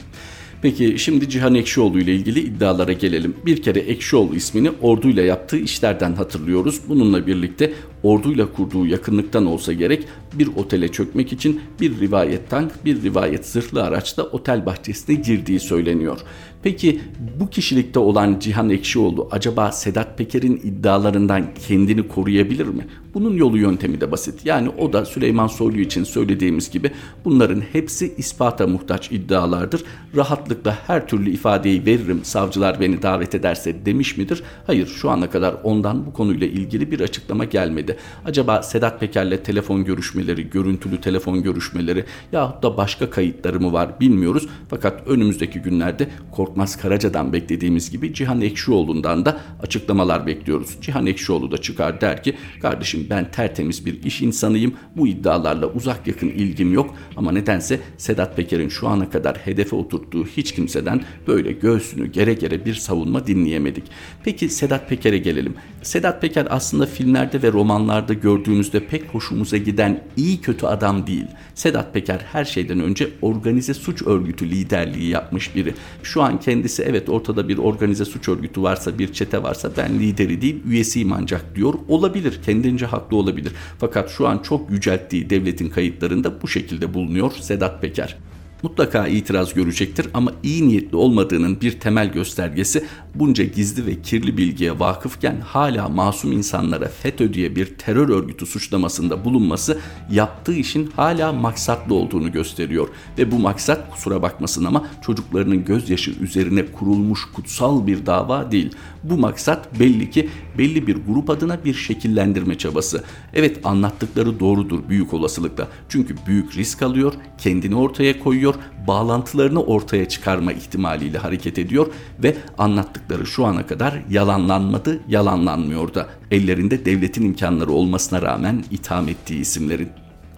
Peki 0.62 1.00
şimdi 1.00 1.30
Cihan 1.30 1.56
Ekşioğlu 1.56 2.00
ile 2.00 2.16
ilgili 2.16 2.40
iddialara 2.40 2.94
gelelim. 2.94 3.36
Bir 3.46 3.62
kere 3.62 3.80
Ekşioğlu 3.80 4.36
ismini 4.36 4.72
orduyla 4.82 5.24
yaptığı 5.24 5.58
işlerden 5.58 6.14
hatırlıyoruz. 6.14 6.80
Bununla 6.90 7.28
birlikte 7.28 7.74
orduyla 8.04 8.54
kurduğu 8.54 8.86
yakınlıktan 8.86 9.46
olsa 9.46 9.74
gerek 9.74 10.08
bir 10.34 10.50
otele 10.56 10.88
çökmek 10.88 11.34
için 11.34 11.62
bir 11.82 12.00
rivayet 12.00 12.50
tank, 12.50 12.86
bir 12.86 13.04
rivayet 13.04 13.46
zırhlı 13.46 13.84
araçla 13.84 14.24
otel 14.24 14.66
bahçesine 14.66 15.16
girdiği 15.16 15.60
söyleniyor. 15.60 16.20
Peki 16.64 17.02
bu 17.40 17.50
kişilikte 17.50 18.00
olan 18.00 18.40
Cihan 18.40 18.70
Ekşioğlu 18.70 19.28
acaba 19.32 19.72
Sedat 19.72 20.18
Peker'in 20.18 20.56
iddialarından 20.56 21.48
kendini 21.68 22.08
koruyabilir 22.08 22.68
mi? 22.68 22.88
Bunun 23.14 23.36
yolu 23.36 23.58
yöntemi 23.58 24.02
de 24.02 24.12
basit. 24.12 24.46
Yani 24.46 24.70
o 24.70 24.94
da 24.94 25.06
Süleyman 25.06 25.48
Soylu 25.48 25.80
için 25.80 26.04
söylediğimiz 26.04 26.72
gibi 26.72 26.92
bunların 27.26 27.62
hepsi 27.72 28.14
ispata 28.18 28.68
muhtaç 28.68 29.12
iddialardır. 29.12 29.84
Rahatlıkla 30.16 30.78
her 30.88 31.08
türlü 31.08 31.32
ifadeyi 31.32 31.86
veririm 31.86 32.20
savcılar 32.24 32.80
beni 32.80 33.02
davet 33.02 33.36
ederse 33.36 33.86
demiş 33.86 34.18
midir? 34.18 34.44
Hayır 34.68 34.88
şu 34.88 35.10
ana 35.10 35.30
kadar 35.30 35.56
ondan 35.64 36.06
bu 36.06 36.14
konuyla 36.14 36.48
ilgili 36.48 36.92
bir 36.92 37.00
açıklama 37.00 37.46
gelmedi. 37.46 37.98
Acaba 38.26 38.64
Sedat 38.64 39.00
Peker'le 39.00 39.44
telefon 39.44 39.86
görüşmeleri, 39.86 40.50
görüntülü 40.50 41.02
telefon 41.02 41.44
görüşmeleri 41.44 42.06
yahut 42.32 42.64
da 42.64 42.78
başka 42.78 43.10
kayıtları 43.10 43.60
mı 43.60 43.74
var 43.74 44.00
bilmiyoruz. 44.00 44.48
Fakat 44.70 45.08
önümüzdeki 45.08 45.60
günlerde 45.60 46.08
Korkmaz 46.52 46.78
Karaca'dan 46.78 47.34
beklediğimiz 47.34 47.92
gibi 47.92 48.14
Cihan 48.14 48.42
Ekşioğlu'ndan 48.42 49.26
da 49.26 49.42
açıklamalar 49.64 50.28
bekliyoruz. 50.28 50.78
Cihan 50.82 51.08
Ekşioğlu 51.08 51.52
da 51.52 51.58
çıkar 51.58 52.02
der 52.02 52.24
ki 52.24 52.36
kardeşim 52.62 53.08
ben 53.10 53.32
tertemiz 53.32 53.86
bir 53.86 54.04
iş 54.04 54.22
insanıyım. 54.22 54.74
Bu 54.98 55.08
iddialarla 55.08 55.68
uzak 55.68 56.08
yakın 56.08 56.28
ilgim 56.28 56.74
yok 56.74 56.96
ama 57.18 57.32
nedense 57.32 57.80
Sedat 57.98 58.38
Peker'in 58.38 58.70
şu 58.70 58.88
ana 58.88 59.10
kadar 59.10 59.38
hedefe 59.38 59.76
oturttuğu 59.76 60.26
hiç 60.26 60.52
kimseden 60.52 61.02
böyle 61.28 61.52
göğsünü 61.52 62.12
gere 62.12 62.34
gere 62.34 62.66
bir 62.66 62.74
savunma 62.74 63.28
dinleyemedik. 63.28 63.84
Peki 64.24 64.50
Sedat 64.50 64.90
Peker'e 64.90 65.18
gelelim. 65.18 65.56
Sedat 65.82 66.22
Peker 66.22 66.48
aslında 66.50 66.86
filmlerde 66.86 67.42
ve 67.42 67.52
romanlarda 67.52 68.14
gördüğümüzde 68.14 68.88
pek 68.88 69.04
hoşumuza 69.04 69.58
giden 69.58 70.04
iyi 70.18 70.42
kötü 70.42 70.66
adam 70.66 71.08
değil. 71.08 71.28
Sedat 71.56 71.94
Peker 71.94 72.22
her 72.32 72.46
şeyden 72.46 72.80
önce 72.80 73.10
organize 73.22 73.74
suç 73.74 74.02
örgütü 74.02 74.50
liderliği 74.50 75.10
yapmış 75.10 75.56
biri. 75.56 75.74
Şu 76.04 76.22
an 76.22 76.38
kendisi 76.42 76.84
evet 76.84 77.10
ortada 77.10 77.50
bir 77.50 77.58
organize 77.58 78.06
suç 78.06 78.30
örgütü 78.30 78.62
varsa 78.62 79.00
bir 79.00 79.14
çete 79.14 79.44
varsa 79.44 79.72
ben 79.78 80.00
lideri 80.00 80.42
değil 80.42 80.64
üyesiyim 80.66 81.14
ancak 81.14 81.56
diyor. 81.56 81.74
Olabilir 81.88 82.40
kendince 82.46 82.86
haklı 82.86 83.18
olabilir. 83.18 83.54
Fakat 83.80 84.10
şu 84.10 84.28
an 84.28 84.38
çok 84.38 84.72
yücelttiği 84.72 85.30
devletin 85.30 85.70
kayıtlarında 85.70 86.42
bu 86.42 86.48
şekilde 86.48 86.94
bulunuyor 86.94 87.32
Sedat 87.32 87.82
Peker 87.82 88.18
mutlaka 88.64 89.08
itiraz 89.08 89.54
görecektir 89.54 90.08
ama 90.14 90.34
iyi 90.44 90.68
niyetli 90.68 90.98
olmadığının 90.98 91.62
bir 91.62 91.80
temel 91.80 92.12
göstergesi 92.12 92.86
bunca 93.16 93.44
gizli 93.44 93.86
ve 93.86 94.02
kirli 94.02 94.38
bilgiye 94.38 94.80
vakıfken 94.80 95.40
hala 95.40 95.90
masum 95.90 96.32
insanlara 96.32 96.88
FETÖ 96.88 97.34
diye 97.34 97.56
bir 97.56 97.66
terör 97.66 98.10
örgütü 98.10 98.46
suçlamasında 98.46 99.26
bulunması 99.26 99.80
yaptığı 100.12 100.54
işin 100.54 100.92
hala 100.96 101.34
maksatlı 101.34 101.96
olduğunu 101.96 102.32
gösteriyor. 102.32 102.88
Ve 103.18 103.32
bu 103.32 103.40
maksat 103.40 103.92
kusura 103.92 104.22
bakmasın 104.22 104.66
ama 104.66 104.88
çocuklarının 105.02 105.66
gözyaşı 105.66 106.12
üzerine 106.12 106.66
kurulmuş 106.66 107.20
kutsal 107.34 107.88
bir 107.88 108.06
dava 108.06 108.52
değil. 108.52 108.72
Bu 109.04 109.18
maksat 109.18 109.80
belli 109.80 110.10
ki 110.10 110.30
belli 110.58 110.88
bir 110.88 110.98
grup 111.08 111.30
adına 111.30 111.66
bir 111.66 111.74
şekillendirme 111.74 112.58
çabası. 112.58 113.04
Evet 113.34 113.60
anlattıkları 113.64 114.40
doğrudur 114.40 114.80
büyük 114.90 115.14
olasılıkla. 115.14 115.68
Çünkü 115.90 116.16
büyük 116.28 116.58
risk 116.58 116.82
alıyor, 116.82 117.14
kendini 117.38 117.76
ortaya 117.76 118.20
koyuyor, 118.20 118.51
bağlantılarını 118.88 119.64
ortaya 119.64 120.10
çıkarma 120.10 120.54
ihtimaliyle 120.54 121.18
hareket 121.18 121.60
ediyor 121.60 121.88
ve 122.24 122.38
anlattıkları 122.58 123.26
şu 123.26 123.46
ana 123.46 123.68
kadar 123.68 124.02
yalanlanmadı, 124.10 125.00
yalanlanmıyor 125.08 125.94
da. 125.94 126.08
Ellerinde 126.32 126.86
devletin 126.86 127.26
imkanları 127.26 127.72
olmasına 127.72 128.22
rağmen 128.22 128.64
itham 128.72 129.10
ettiği 129.10 129.40
isimlerin. 129.40 129.90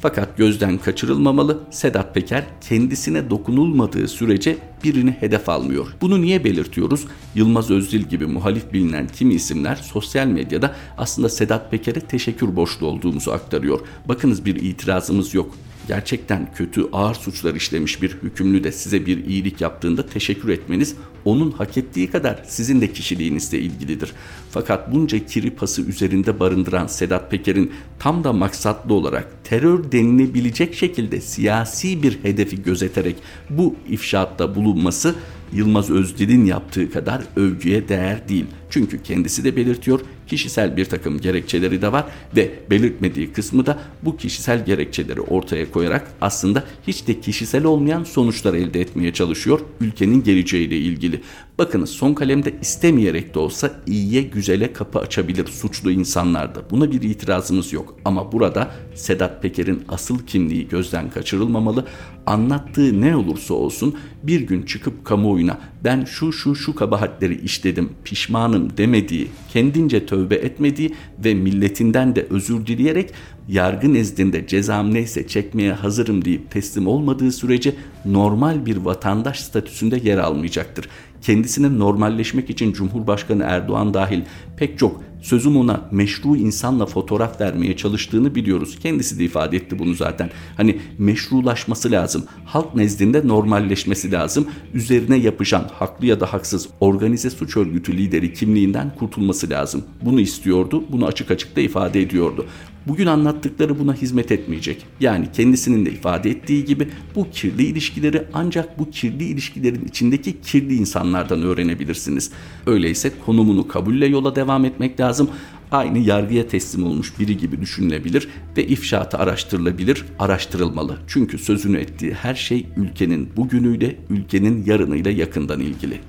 Fakat 0.04 0.38
gözden 0.38 0.78
kaçırılmamalı 0.78 1.60
Sedat 1.72 2.14
Peker 2.16 2.46
kendisine 2.62 3.30
dokunulmadığı 3.30 4.08
sürece 4.08 4.58
birini 4.84 5.12
hedef 5.12 5.50
almıyor. 5.50 5.88
Bunu 6.02 6.22
niye 6.22 6.44
belirtiyoruz? 6.44 7.06
Yılmaz 7.36 7.72
Özdil 7.72 8.02
gibi 8.02 8.26
muhalif 8.26 8.74
bilinen 8.74 9.08
kimi 9.08 9.34
isimler 9.34 9.76
sosyal 9.76 10.28
medyada 10.28 10.76
aslında 10.98 11.30
Sedat 11.30 11.72
Peker'e 11.72 12.00
teşekkür 12.00 12.56
borçlu 12.56 12.88
olduğumuzu 12.88 13.32
aktarıyor. 13.32 13.80
Bakınız 14.06 14.46
bir 14.46 14.56
itirazımız 14.56 15.34
yok 15.34 15.56
gerçekten 15.88 16.54
kötü 16.56 16.86
ağır 16.94 17.16
suçlar 17.16 17.56
işlemiş 17.56 18.02
bir 18.02 18.10
hükümlü 18.24 18.64
de 18.64 18.72
size 18.72 19.06
bir 19.06 19.26
iyilik 19.26 19.62
yaptığında 19.62 20.06
teşekkür 20.06 20.50
etmeniz 20.50 20.96
onun 21.26 21.52
hak 21.52 21.78
ettiği 21.78 22.12
kadar 22.12 22.44
sizin 22.48 22.82
de 22.82 22.94
kişiliğinizle 22.94 23.60
ilgilidir. 23.60 24.12
Fakat 24.52 24.94
bunca 24.94 25.26
kiri 25.26 25.52
pası 25.52 25.82
üzerinde 25.82 26.40
barındıran 26.40 26.88
Sedat 26.88 27.32
Peker'in 27.32 27.72
tam 28.00 28.24
da 28.24 28.34
maksatlı 28.34 28.94
olarak 28.94 29.28
terör 29.44 29.92
denilebilecek 29.92 30.76
şekilde 30.76 31.22
siyasi 31.22 32.04
bir 32.04 32.24
hedefi 32.24 32.64
gözeterek 32.64 33.16
bu 33.50 33.76
ifşaatta 33.90 34.56
bulunması 34.56 35.16
Yılmaz 35.54 35.90
Özdil'in 35.90 36.46
yaptığı 36.46 36.92
kadar 36.92 37.24
övgüye 37.36 37.90
değer 37.90 38.30
değil. 38.30 38.46
Çünkü 38.70 39.04
kendisi 39.04 39.44
de 39.44 39.56
belirtiyor 39.56 40.00
kişisel 40.28 40.78
bir 40.78 40.86
takım 40.86 41.20
gerekçeleri 41.20 41.82
de 41.82 41.92
var 41.92 42.06
ve 42.36 42.52
belirtmediği 42.70 43.32
kısmı 43.34 43.66
da 43.66 43.80
bu 44.02 44.18
kişisel 44.18 44.66
gerekçeleri 44.66 45.22
ortaya 45.22 45.72
koyarak 45.72 46.12
aslında 46.22 46.64
hiç 46.88 47.08
de 47.08 47.20
kişisel 47.20 47.64
olmayan 47.64 48.04
sonuçlar 48.04 48.54
elde 48.54 48.82
etmeye 48.82 49.14
çalışıyor 49.14 49.60
ülkenin 49.82 50.24
geleceğiyle 50.24 50.78
ilgili. 50.78 51.22
Bakınız 51.58 51.90
son 51.90 52.14
kalemde 52.14 52.54
istemeyerek 52.62 53.34
de 53.36 53.40
olsa 53.40 53.72
iyiye 53.88 54.22
güzele 54.22 54.74
kapı 54.74 55.00
açabilir 55.00 55.48
suçlu 55.48 55.92
insanlarda. 55.92 56.62
Buna 56.72 56.92
bir 56.92 57.02
itirazımız 57.02 57.74
yok. 57.74 57.96
Ama 58.06 58.32
burada 58.32 58.72
Sedat 58.96 59.42
Peker'in 59.42 59.84
asıl 59.90 60.20
kimliği 60.20 60.68
gözden 60.68 61.10
kaçırılmamalı. 61.10 61.86
Anlattığı 62.26 63.02
ne 63.02 63.16
olursa 63.16 63.54
olsun 63.54 63.98
bir 64.24 64.42
gün 64.42 64.64
çıkıp 64.64 65.06
kamuoyuna 65.06 65.60
ben 65.84 66.06
şu 66.06 66.34
şu 66.34 66.56
şu 66.56 66.76
kabahatleri 66.76 67.42
işledim 67.42 67.90
pişmanım 68.04 68.78
demediği, 68.78 69.28
kendince 69.54 70.06
tövbe 70.06 70.36
etmediği 70.36 70.96
ve 71.26 71.34
milletinden 71.34 72.16
de 72.16 72.28
özür 72.30 72.66
dileyerek 72.66 73.14
yargı 73.48 73.94
nezdinde 73.94 74.48
cezam 74.48 74.94
neyse 74.94 75.28
çekmeye 75.28 75.74
hazırım 75.74 76.26
deyip 76.26 76.52
teslim 76.52 76.88
olmadığı 76.88 77.32
sürece 77.32 77.76
normal 78.06 78.66
bir 78.66 78.78
vatandaş 78.78 79.40
statüsünde 79.40 80.00
yer 80.04 80.18
almayacaktır. 80.18 80.90
Kendisine 81.24 81.80
normalleşmek 81.80 82.50
için 82.50 82.74
Cumhurbaşkanı 82.74 83.44
Erdoğan 83.44 83.94
dahil 83.94 84.22
pek 84.58 84.80
çok 84.80 85.02
sözüm 85.22 85.58
ona 85.58 85.82
meşru 85.92 86.36
insanla 86.36 86.86
fotoğraf 86.86 87.42
vermeye 87.42 87.78
çalıştığını 87.78 88.36
biliyoruz. 88.36 88.80
Kendisi 88.80 89.20
de 89.20 89.24
ifade 89.24 89.58
etti 89.58 89.80
bunu 89.80 89.94
zaten. 89.94 90.30
Hani 90.58 90.80
meşrulaşması 90.98 91.92
lazım. 91.92 92.24
Halk 92.46 92.76
nezdinde 92.76 93.28
normalleşmesi 93.28 94.12
lazım. 94.12 94.48
Üzerine 94.74 95.18
yapışan 95.18 95.70
haklı 95.74 96.06
ya 96.06 96.20
da 96.20 96.34
haksız 96.34 96.68
organize 96.80 97.30
suç 97.30 97.58
örgütü 97.58 97.98
lideri 97.98 98.34
kimliğinden 98.34 98.96
kurtulması 99.00 99.50
lazım. 99.50 99.84
Bunu 100.02 100.20
istiyordu. 100.20 100.84
Bunu 100.90 101.06
açık 101.06 101.32
açık 101.32 101.56
da 101.56 101.62
ifade 101.62 102.02
ediyordu. 102.02 102.46
Bugün 102.88 103.06
anlattıkları 103.06 103.80
buna 103.80 103.94
hizmet 103.94 104.32
etmeyecek. 104.32 104.86
Yani 105.00 105.28
kendisinin 105.34 105.86
de 105.86 105.92
ifade 105.92 106.30
ettiği 106.30 106.66
gibi 106.66 106.88
bu 107.16 107.30
kirli 107.32 107.64
ilişkileri 107.64 108.24
ancak 108.34 108.80
bu 108.80 108.90
kirli 108.90 109.24
ilişkilerin 109.24 109.86
içindeki 109.86 110.42
kirli 110.42 110.76
insanlardan 110.76 111.42
öğrenebilirsiniz. 111.42 112.32
Öyleyse 112.66 113.12
konumunu 113.26 113.68
kabulle 113.68 114.06
yola 114.06 114.36
devam 114.36 114.66
etmek 114.66 115.00
lazım. 115.00 115.30
Aynı 115.72 115.98
yargıya 115.98 116.48
teslim 116.48 116.86
olmuş 116.86 117.20
biri 117.20 117.38
gibi 117.38 117.62
düşünülebilir 117.62 118.28
ve 118.58 118.68
ifşaatı 118.68 119.18
araştırılabilir, 119.18 120.06
araştırılmalı. 120.20 120.98
Çünkü 121.08 121.38
sözünü 121.38 121.78
ettiği 121.78 122.14
her 122.14 122.36
şey 122.36 122.68
ülkenin 122.78 123.30
bugünüyle, 123.38 123.96
ülkenin 124.10 124.66
yarınıyla 124.66 125.12
yakından 125.12 125.60
ilgili. 125.60 126.00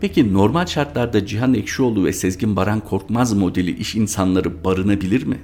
Peki 0.00 0.34
normal 0.34 0.66
şartlarda 0.66 1.26
Cihan 1.26 1.54
Ekşioğlu 1.54 2.04
ve 2.04 2.12
Sezgin 2.12 2.56
Baran 2.56 2.80
Korkmaz 2.80 3.32
modeli 3.32 3.76
iş 3.76 3.94
insanları 3.94 4.64
barınabilir 4.64 5.26
mi? 5.26 5.36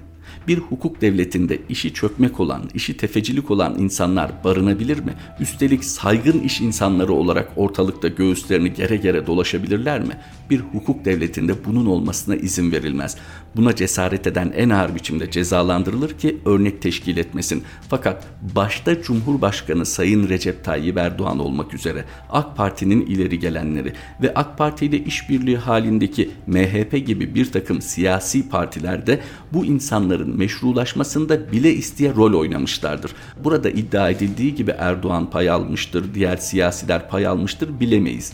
Bir 0.49 0.59
hukuk 0.59 1.01
devletinde 1.01 1.59
işi 1.69 1.95
çökmek 1.95 2.41
olan, 2.41 2.63
işi 2.75 2.97
tefecilik 2.97 3.51
olan 3.51 3.79
insanlar 3.79 4.45
barınabilir 4.45 4.99
mi? 4.99 5.15
Üstelik 5.41 5.85
saygın 5.85 6.41
iş 6.41 6.61
insanları 6.61 7.13
olarak 7.13 7.53
ortalıkta 7.57 8.09
göğüslerini 8.09 8.75
gere 8.75 8.97
gere 8.97 9.27
dolaşabilirler 9.27 10.01
mi? 10.01 10.19
Bir 10.51 10.61
hukuk 10.61 11.05
devletinde 11.05 11.65
bunun 11.65 11.87
olmasına 11.87 12.37
izin 12.37 12.73
verilmez. 12.73 13.17
Buna 13.57 13.75
cesaret 13.75 14.27
eden 14.27 14.53
en 14.57 14.71
ağır 14.71 14.95
biçimde 14.95 15.31
cezalandırılır 15.31 16.11
ki 16.11 16.39
örnek 16.45 16.83
teşkil 16.83 17.17
etmesin. 17.17 17.63
Fakat 17.89 18.25
başta 18.55 19.03
Cumhurbaşkanı 19.03 19.87
Sayın 19.87 20.29
Recep 20.29 20.65
Tayyip 20.65 20.97
Erdoğan 20.97 21.39
olmak 21.39 21.75
üzere 21.75 22.05
AK 22.31 22.57
Parti'nin 22.57 23.07
ileri 23.07 23.39
gelenleri 23.39 23.93
ve 24.23 24.35
AK 24.35 24.59
Parti 24.59 24.87
ile 24.87 24.99
işbirliği 24.99 25.57
halindeki 25.57 26.31
MHP 26.47 27.07
gibi 27.07 27.35
bir 27.35 27.53
takım 27.53 27.83
siyasi 27.83 28.49
partilerde 28.49 29.21
bu 29.53 29.65
insanların 29.65 30.39
meşrulaşmasında 30.39 31.53
bile 31.53 31.75
isteye 31.75 32.15
rol 32.15 32.41
oynamışlardır. 32.41 33.13
Burada 33.45 33.71
iddia 33.71 34.11
edildiği 34.11 34.55
gibi 34.55 34.71
Erdoğan 34.79 35.31
pay 35.31 35.51
almıştır, 35.51 36.15
diğer 36.15 36.37
siyasiler 36.37 37.09
pay 37.09 37.27
almıştır 37.27 37.81
bilemeyiz. 37.81 38.33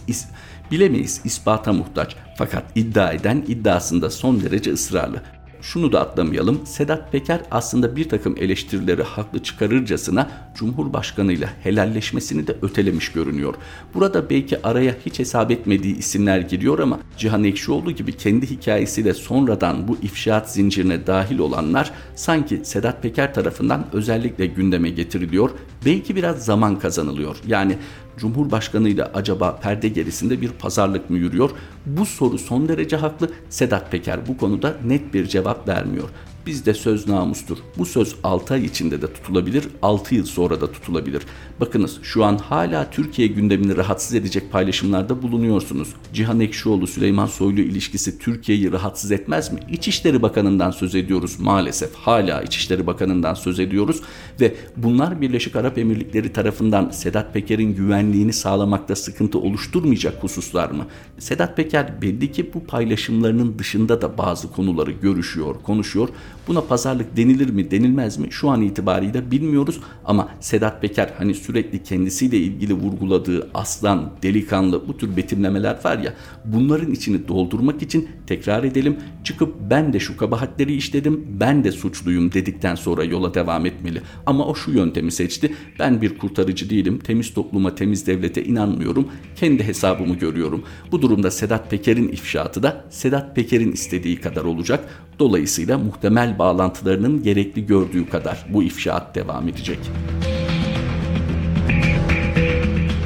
Bilemeyiz 0.73 1.21
ispata 1.25 1.73
muhtaç. 1.73 2.17
Fakat 2.39 2.65
iddia 2.75 3.13
eden 3.13 3.45
iddiasında 3.49 4.11
son 4.11 4.41
derece 4.41 4.73
ısrarlı 4.73 5.23
şunu 5.63 5.93
da 5.93 6.01
atlamayalım. 6.01 6.67
Sedat 6.67 7.13
Peker 7.13 7.41
aslında 7.51 7.97
bir 7.97 8.09
takım 8.09 8.35
eleştirileri 8.39 9.03
haklı 9.03 9.43
çıkarırcasına 9.43 10.31
Cumhurbaşkanı 10.55 11.33
ile 11.33 11.49
helalleşmesini 11.63 12.47
de 12.47 12.57
ötelemiş 12.63 13.13
görünüyor. 13.13 13.55
Burada 13.95 14.31
belki 14.31 14.67
araya 14.67 14.97
hiç 15.07 15.19
hesap 15.19 15.51
etmediği 15.51 15.97
isimler 15.99 16.41
giriyor 16.41 16.79
ama 16.79 16.99
Cihan 17.17 17.45
Ekşioğlu 17.45 17.93
gibi 17.93 18.13
kendi 18.13 18.51
hikayesiyle 18.51 19.15
sonradan 19.15 19.89
bu 19.89 19.99
ifşaat 20.03 20.51
zincirine 20.51 21.07
dahil 21.07 21.39
olanlar 21.39 21.91
sanki 22.15 22.61
Sedat 22.65 23.03
Peker 23.03 23.35
tarafından 23.35 23.87
özellikle 23.93 24.47
gündeme 24.47 24.91
getiriliyor. 24.91 25.51
Belki 25.85 26.17
biraz 26.17 26.45
zaman 26.45 26.79
kazanılıyor. 26.79 27.37
Yani 27.47 27.79
Cumhurbaşkanı 28.17 28.89
ile 28.89 29.05
acaba 29.05 29.57
perde 29.57 29.89
gerisinde 29.89 30.41
bir 30.41 30.49
pazarlık 30.49 31.11
mı 31.11 31.19
yürüyor? 31.19 31.51
Bu 31.87 32.07
soru 32.07 32.39
son 32.39 32.69
derece 32.69 32.97
haklı. 32.97 33.31
Sedat 33.51 33.91
Peker 33.91 34.27
bu 34.29 34.37
konuda 34.37 34.77
net 34.85 35.15
bir 35.15 35.27
cevap 35.27 35.69
vermiyor. 35.69 36.09
Bizde 36.47 36.75
söz 36.75 37.09
namustur. 37.09 37.59
Bu 37.79 37.87
söz 37.87 38.15
6 38.25 38.55
ay 38.55 38.65
içinde 38.65 39.03
de 39.03 39.13
tutulabilir, 39.13 39.69
6 39.83 40.15
yıl 40.15 40.25
sonra 40.25 40.61
da 40.61 40.73
tutulabilir. 40.73 41.23
Bakınız 41.61 41.99
şu 42.03 42.25
an 42.25 42.39
hala 42.39 42.91
Türkiye 42.91 43.29
gündemini 43.29 43.77
rahatsız 43.77 44.15
edecek 44.15 44.53
paylaşımlarda 44.53 45.23
bulunuyorsunuz. 45.23 45.89
Cihan 46.13 46.41
Ekşioğlu 46.41 46.87
Süleyman 46.87 47.27
Soylu 47.27 47.61
ilişkisi 47.61 48.19
Türkiye'yi 48.19 48.73
rahatsız 48.73 49.13
etmez 49.13 49.53
mi? 49.53 49.61
İçişleri 49.71 50.23
Bakanı'ndan 50.23 50.71
söz 50.71 50.95
ediyoruz 50.95 51.41
maalesef. 51.41 51.95
Hala 51.95 52.43
İçişleri 52.43 52.87
Bakanı'ndan 52.87 53.35
söz 53.35 53.61
ediyoruz 53.61 54.01
ve 54.41 54.55
bunlar 54.77 55.21
Birleşik 55.21 55.57
Arap 55.57 55.79
Emirlikleri 55.79 56.33
tarafından 56.33 56.91
Sedat 56.91 57.35
Peker'in 57.35 57.75
güvenliğini 57.75 58.33
sağlamakta 58.33 58.97
sıkıntı 58.97 59.39
oluşturmayacak 59.39 60.23
hususlar 60.23 60.71
mı? 60.71 60.87
Sedat 61.19 61.57
Peker 61.57 62.03
belli 62.03 62.33
ki 62.33 62.51
bu 62.55 62.65
paylaşımlarının 62.65 63.59
dışında 63.59 64.03
da 64.03 64.19
bazı 64.19 64.53
konuları 64.53 64.91
görüşüyor, 64.91 65.55
konuşuyor 65.63 66.09
Buna 66.49 66.61
pazarlık 66.61 67.17
denilir 67.17 67.51
mi 67.51 67.71
denilmez 67.71 68.19
mi 68.19 68.27
şu 68.31 68.51
an 68.51 68.63
itibariyle 68.63 69.31
bilmiyoruz 69.31 69.81
ama 70.05 70.29
Sedat 70.41 70.83
Peker 70.83 71.11
hani 71.19 71.35
sürekli 71.35 71.83
kendisiyle 71.83 72.37
ilgili 72.37 72.75
vurguladığı 72.75 73.51
aslan, 73.55 74.11
delikanlı 74.23 74.89
bu 74.89 74.97
tür 74.97 75.17
betimlemeler 75.17 75.79
var 75.85 75.99
ya 75.99 76.15
bunların 76.45 76.93
içini 76.93 77.29
doldurmak 77.29 77.83
için 77.83 78.09
tekrar 78.27 78.65
edelim 78.65 78.97
çıkıp 79.25 79.55
ben 79.71 79.93
de 79.93 80.01
şu 80.01 80.17
kabahatleri 80.17 80.75
işledim 80.75 81.27
ben 81.41 81.65
de 81.65 81.73
suçluyum 81.73 82.33
dedikten 82.33 82.75
sonra 82.75 83.05
yola 83.05 83.35
devam 83.35 83.67
etmeli. 83.67 84.03
Ama 84.27 84.47
o 84.47 84.55
şu 84.55 84.71
yöntemi 84.71 85.13
seçti 85.13 85.55
ben 85.79 86.03
bir 86.03 86.19
kurtarıcı 86.19 86.71
değilim 86.71 86.99
temiz 86.99 87.35
topluma 87.35 87.75
temiz 87.75 88.07
devlete 88.07 88.45
inanmıyorum 88.45 89.09
kendi 89.37 89.65
hesabımı 89.65 90.15
görüyorum. 90.15 90.63
Bu 90.93 91.03
durumda 91.03 91.31
Sedat 91.31 91.71
Peker'in 91.71 92.09
ifşaatı 92.09 92.63
da 92.63 92.85
Sedat 92.91 93.37
Peker'in 93.37 93.73
istediği 93.73 94.21
kadar 94.21 94.45
olacak. 94.45 94.89
Dolayısıyla 95.23 95.79
muhtemel 95.79 96.39
bağlantılarının 96.39 97.23
gerekli 97.23 97.67
gördüğü 97.67 98.09
kadar 98.11 98.47
bu 98.49 98.63
ifşaat 98.63 99.15
devam 99.15 99.49
edecek. 99.49 99.79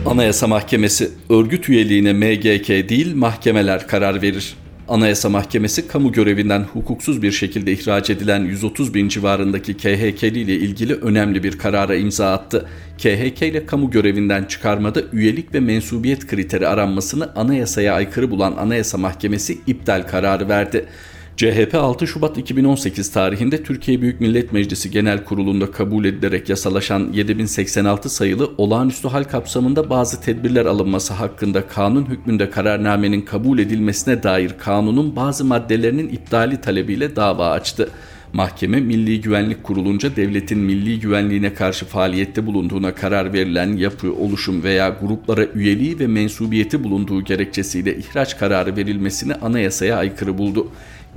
Anayasa 0.06 0.46
Mahkemesi 0.46 1.10
örgüt 1.30 1.68
üyeliğine 1.68 2.12
MGK 2.12 2.68
değil 2.68 3.14
mahkemeler 3.14 3.86
karar 3.86 4.22
verir. 4.22 4.54
Anayasa 4.88 5.28
Mahkemesi 5.28 5.88
kamu 5.88 6.12
görevinden 6.12 6.64
hukuksuz 6.72 7.22
bir 7.22 7.32
şekilde 7.32 7.72
ihraç 7.72 8.10
edilen 8.10 8.44
130 8.44 8.94
bin 8.94 9.08
civarındaki 9.08 9.76
KHK'li 9.76 10.38
ile 10.38 10.54
ilgili 10.54 10.94
önemli 10.94 11.42
bir 11.42 11.58
karara 11.58 11.94
imza 11.94 12.32
attı. 12.32 12.68
KHK 12.98 13.42
ile 13.42 13.66
kamu 13.66 13.90
görevinden 13.90 14.44
çıkarmada 14.44 15.02
üyelik 15.12 15.54
ve 15.54 15.60
mensubiyet 15.60 16.26
kriteri 16.26 16.68
aranmasını 16.68 17.32
anayasaya 17.34 17.94
aykırı 17.94 18.30
bulan 18.30 18.56
Anayasa 18.56 18.98
Mahkemesi 18.98 19.58
iptal 19.66 20.02
kararı 20.02 20.48
verdi. 20.48 20.86
CHP 21.36 21.74
6 21.74 22.06
Şubat 22.06 22.38
2018 22.38 23.10
tarihinde 23.10 23.62
Türkiye 23.62 24.02
Büyük 24.02 24.20
Millet 24.20 24.52
Meclisi 24.52 24.90
Genel 24.90 25.24
Kurulu'nda 25.24 25.70
kabul 25.70 26.04
edilerek 26.04 26.48
yasalaşan 26.48 27.12
7086 27.12 28.10
sayılı 28.10 28.50
olağanüstü 28.58 29.08
hal 29.08 29.24
kapsamında 29.24 29.90
bazı 29.90 30.20
tedbirler 30.20 30.66
alınması 30.66 31.14
hakkında 31.14 31.66
kanun 31.66 32.04
hükmünde 32.06 32.50
kararnamenin 32.50 33.20
kabul 33.20 33.58
edilmesine 33.58 34.22
dair 34.22 34.52
kanunun 34.58 35.16
bazı 35.16 35.44
maddelerinin 35.44 36.08
iptali 36.08 36.60
talebiyle 36.60 37.16
dava 37.16 37.50
açtı. 37.50 37.90
Mahkeme 38.32 38.80
Milli 38.80 39.20
Güvenlik 39.20 39.64
Kurulunca 39.64 40.16
devletin 40.16 40.58
milli 40.58 41.00
güvenliğine 41.00 41.54
karşı 41.54 41.86
faaliyette 41.86 42.46
bulunduğuna 42.46 42.94
karar 42.94 43.32
verilen 43.32 43.76
yapı, 43.76 44.12
oluşum 44.12 44.62
veya 44.62 44.88
gruplara 45.00 45.44
üyeliği 45.44 45.98
ve 45.98 46.06
mensubiyeti 46.06 46.84
bulunduğu 46.84 47.24
gerekçesiyle 47.24 47.96
ihraç 47.96 48.38
kararı 48.38 48.76
verilmesini 48.76 49.34
anayasaya 49.34 49.96
aykırı 49.96 50.38
buldu 50.38 50.68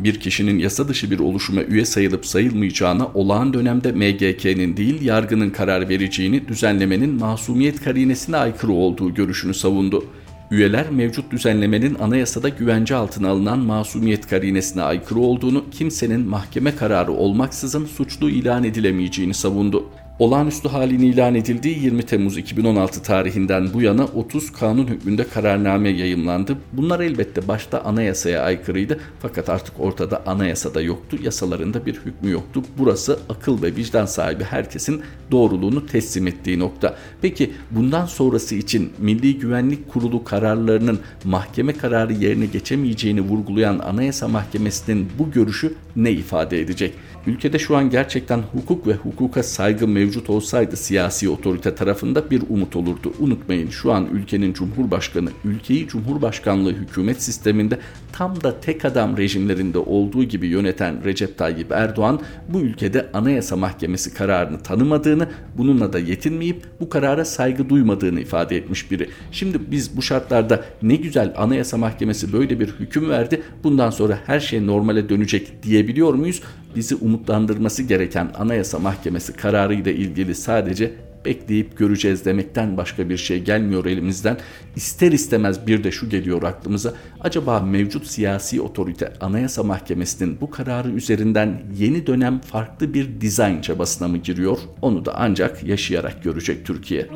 bir 0.04 0.20
kişinin 0.20 0.60
yasa 0.60 0.88
dışı 0.88 1.12
bir 1.12 1.20
oluşuma 1.20 1.64
üye 1.64 1.86
sayılıp 1.86 2.26
sayılmayacağına 2.26 3.08
olağan 3.14 3.54
dönemde 3.54 3.92
MGK'nin 3.92 4.78
değil 4.78 5.02
yargının 5.02 5.50
karar 5.50 5.90
vereceğini 5.90 6.48
düzenlemenin 6.48 7.10
masumiyet 7.10 7.84
karinesine 7.84 8.38
aykırı 8.38 8.72
olduğu 8.72 9.14
görüşünü 9.14 9.54
savundu. 9.54 10.06
Üyeler 10.52 10.90
mevcut 10.92 11.32
düzenlemenin 11.32 11.96
anayasada 11.96 12.50
güvence 12.50 12.96
altına 12.96 13.30
alınan 13.30 13.60
masumiyet 13.60 14.28
karinesine 14.28 14.82
aykırı 14.82 15.20
olduğunu, 15.20 15.66
kimsenin 15.72 16.22
mahkeme 16.22 16.76
kararı 16.76 17.12
olmaksızın 17.12 17.86
suçlu 17.86 18.30
ilan 18.30 18.64
edilemeyeceğini 18.64 19.34
savundu. 19.34 19.90
Olağanüstü 20.20 20.70
halin 20.70 21.00
ilan 21.00 21.36
edildiği 21.36 21.84
20 21.84 22.04
Temmuz 22.04 22.38
2016 22.38 23.04
tarihinden 23.04 23.74
bu 23.74 23.82
yana 23.82 24.06
30 24.06 24.52
kanun 24.52 24.88
hükmünde 24.88 25.24
kararname 25.24 25.90
yayımlandı. 25.90 26.58
Bunlar 26.74 27.00
elbette 27.00 27.48
başta 27.48 27.82
anayasaya 27.82 28.42
aykırıydı 28.44 29.00
fakat 29.22 29.50
artık 29.50 29.80
ortada 29.80 30.24
anayasada 30.26 30.82
yoktu, 30.82 31.18
yasalarında 31.24 31.86
bir 31.86 31.94
hükmü 31.94 32.32
yoktu. 32.32 32.64
Burası 32.78 33.20
akıl 33.30 33.62
ve 33.62 33.76
vicdan 33.76 34.06
sahibi 34.06 34.44
herkesin 34.44 35.02
doğruluğunu 35.32 35.86
teslim 35.86 36.28
ettiği 36.28 36.60
nokta. 36.60 36.96
Peki 37.22 37.52
bundan 37.72 38.06
sonrası 38.06 38.56
için 38.56 38.94
Milli 38.98 39.40
Güvenlik 39.40 39.90
Kurulu 39.90 40.24
kararlarının 40.24 41.00
mahkeme 41.24 41.74
kararı 41.74 42.14
yerine 42.14 42.46
geçemeyeceğini 42.46 43.22
vurgulayan 43.22 43.80
Anayasa 43.80 44.28
Mahkemesi'nin 44.28 45.10
bu 45.20 45.32
görüşü 45.32 45.74
ne 45.96 46.12
ifade 46.12 46.62
edecek? 46.62 46.94
Ülkede 47.28 47.60
şu 47.60 47.78
an 47.78 47.90
gerçekten 47.90 48.40
hukuk 48.40 48.88
ve 48.88 48.94
hukuka 48.94 49.44
saygı 49.44 49.88
mevcut 49.88 50.30
olsaydı 50.30 50.78
siyasi 50.78 51.30
otorite 51.30 51.76
tarafında 51.76 52.32
bir 52.32 52.44
umut 52.50 52.76
olurdu. 52.76 53.14
Unutmayın 53.20 53.70
şu 53.70 53.94
an 53.94 54.08
ülkenin 54.14 54.54
cumhurbaşkanı 54.54 55.30
ülkeyi 55.46 55.88
cumhurbaşkanlığı 55.88 56.74
hükümet 56.74 57.24
sisteminde 57.24 57.80
tam 58.14 58.44
da 58.44 58.60
tek 58.60 58.86
adam 58.86 59.18
rejimlerinde 59.18 59.78
olduğu 59.78 60.24
gibi 60.24 60.48
yöneten 60.48 61.04
Recep 61.04 61.38
Tayyip 61.38 61.72
Erdoğan 61.72 62.22
bu 62.50 62.60
ülkede 62.60 63.10
Anayasa 63.14 63.56
Mahkemesi 63.56 64.14
kararını 64.14 64.60
tanımadığını, 64.60 65.30
bununla 65.58 65.94
da 65.94 66.00
yetinmeyip 66.00 66.66
bu 66.80 66.90
karara 66.90 67.26
saygı 67.26 67.70
duymadığını 67.70 68.22
ifade 68.22 68.58
etmiş 68.58 68.92
biri. 68.92 69.10
Şimdi 69.32 69.60
biz 69.72 69.98
bu 69.98 70.02
şartlarda 70.02 70.66
ne 70.82 70.96
güzel 70.96 71.34
Anayasa 71.38 71.78
Mahkemesi 71.78 72.34
böyle 72.34 72.60
bir 72.60 72.68
hüküm 72.68 73.10
verdi. 73.10 73.42
Bundan 73.64 73.90
sonra 73.90 74.20
her 74.26 74.40
şey 74.40 74.68
normale 74.68 75.10
dönecek 75.10 75.64
diyebiliyor 75.64 76.14
muyuz? 76.14 76.42
Bizi 76.76 76.96
umutlandırması 76.96 77.84
gereken 77.84 78.32
Anayasa 78.38 78.80
Mahkemesi 78.80 79.34
kararı 79.34 79.74
ile 79.74 79.96
ilgili 79.96 80.36
sadece 80.36 80.94
bekleyip 81.26 81.78
göreceğiz 81.78 82.26
demekten 82.26 82.78
başka 82.78 83.10
bir 83.10 83.18
şey 83.18 83.44
gelmiyor 83.44 83.86
elimizden. 83.86 84.38
İster 84.76 85.12
istemez 85.12 85.68
bir 85.68 85.84
de 85.84 85.92
şu 85.92 86.10
geliyor 86.10 86.44
aklımıza. 86.44 86.94
Acaba 87.20 87.60
mevcut 87.60 88.08
siyasi 88.08 88.62
otorite 88.62 89.14
Anayasa 89.22 89.64
Mahkemesi'nin 89.64 90.42
bu 90.42 90.50
kararı 90.50 90.90
üzerinden 90.90 91.62
yeni 91.78 92.08
dönem 92.08 92.40
farklı 92.40 92.94
bir 92.94 93.22
dizayn 93.22 93.62
çabasına 93.62 94.08
mı 94.08 94.18
giriyor? 94.18 94.58
Onu 94.82 95.06
da 95.06 95.14
ancak 95.16 95.64
yaşayarak 95.64 96.24
görecek 96.24 96.66
Türkiye. 96.66 97.10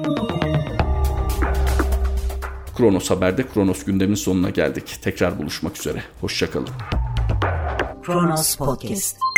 Kronos 2.78 3.10
Haber'de 3.10 3.48
Kronos 3.48 3.84
gündemin 3.84 4.16
sonuna 4.16 4.50
geldik. 4.50 4.98
Tekrar 5.02 5.38
buluşmak 5.40 5.80
üzere. 5.80 6.04
Hoşçakalın. 6.22 6.70
Kronos 8.04 8.56
Podcast 8.56 9.33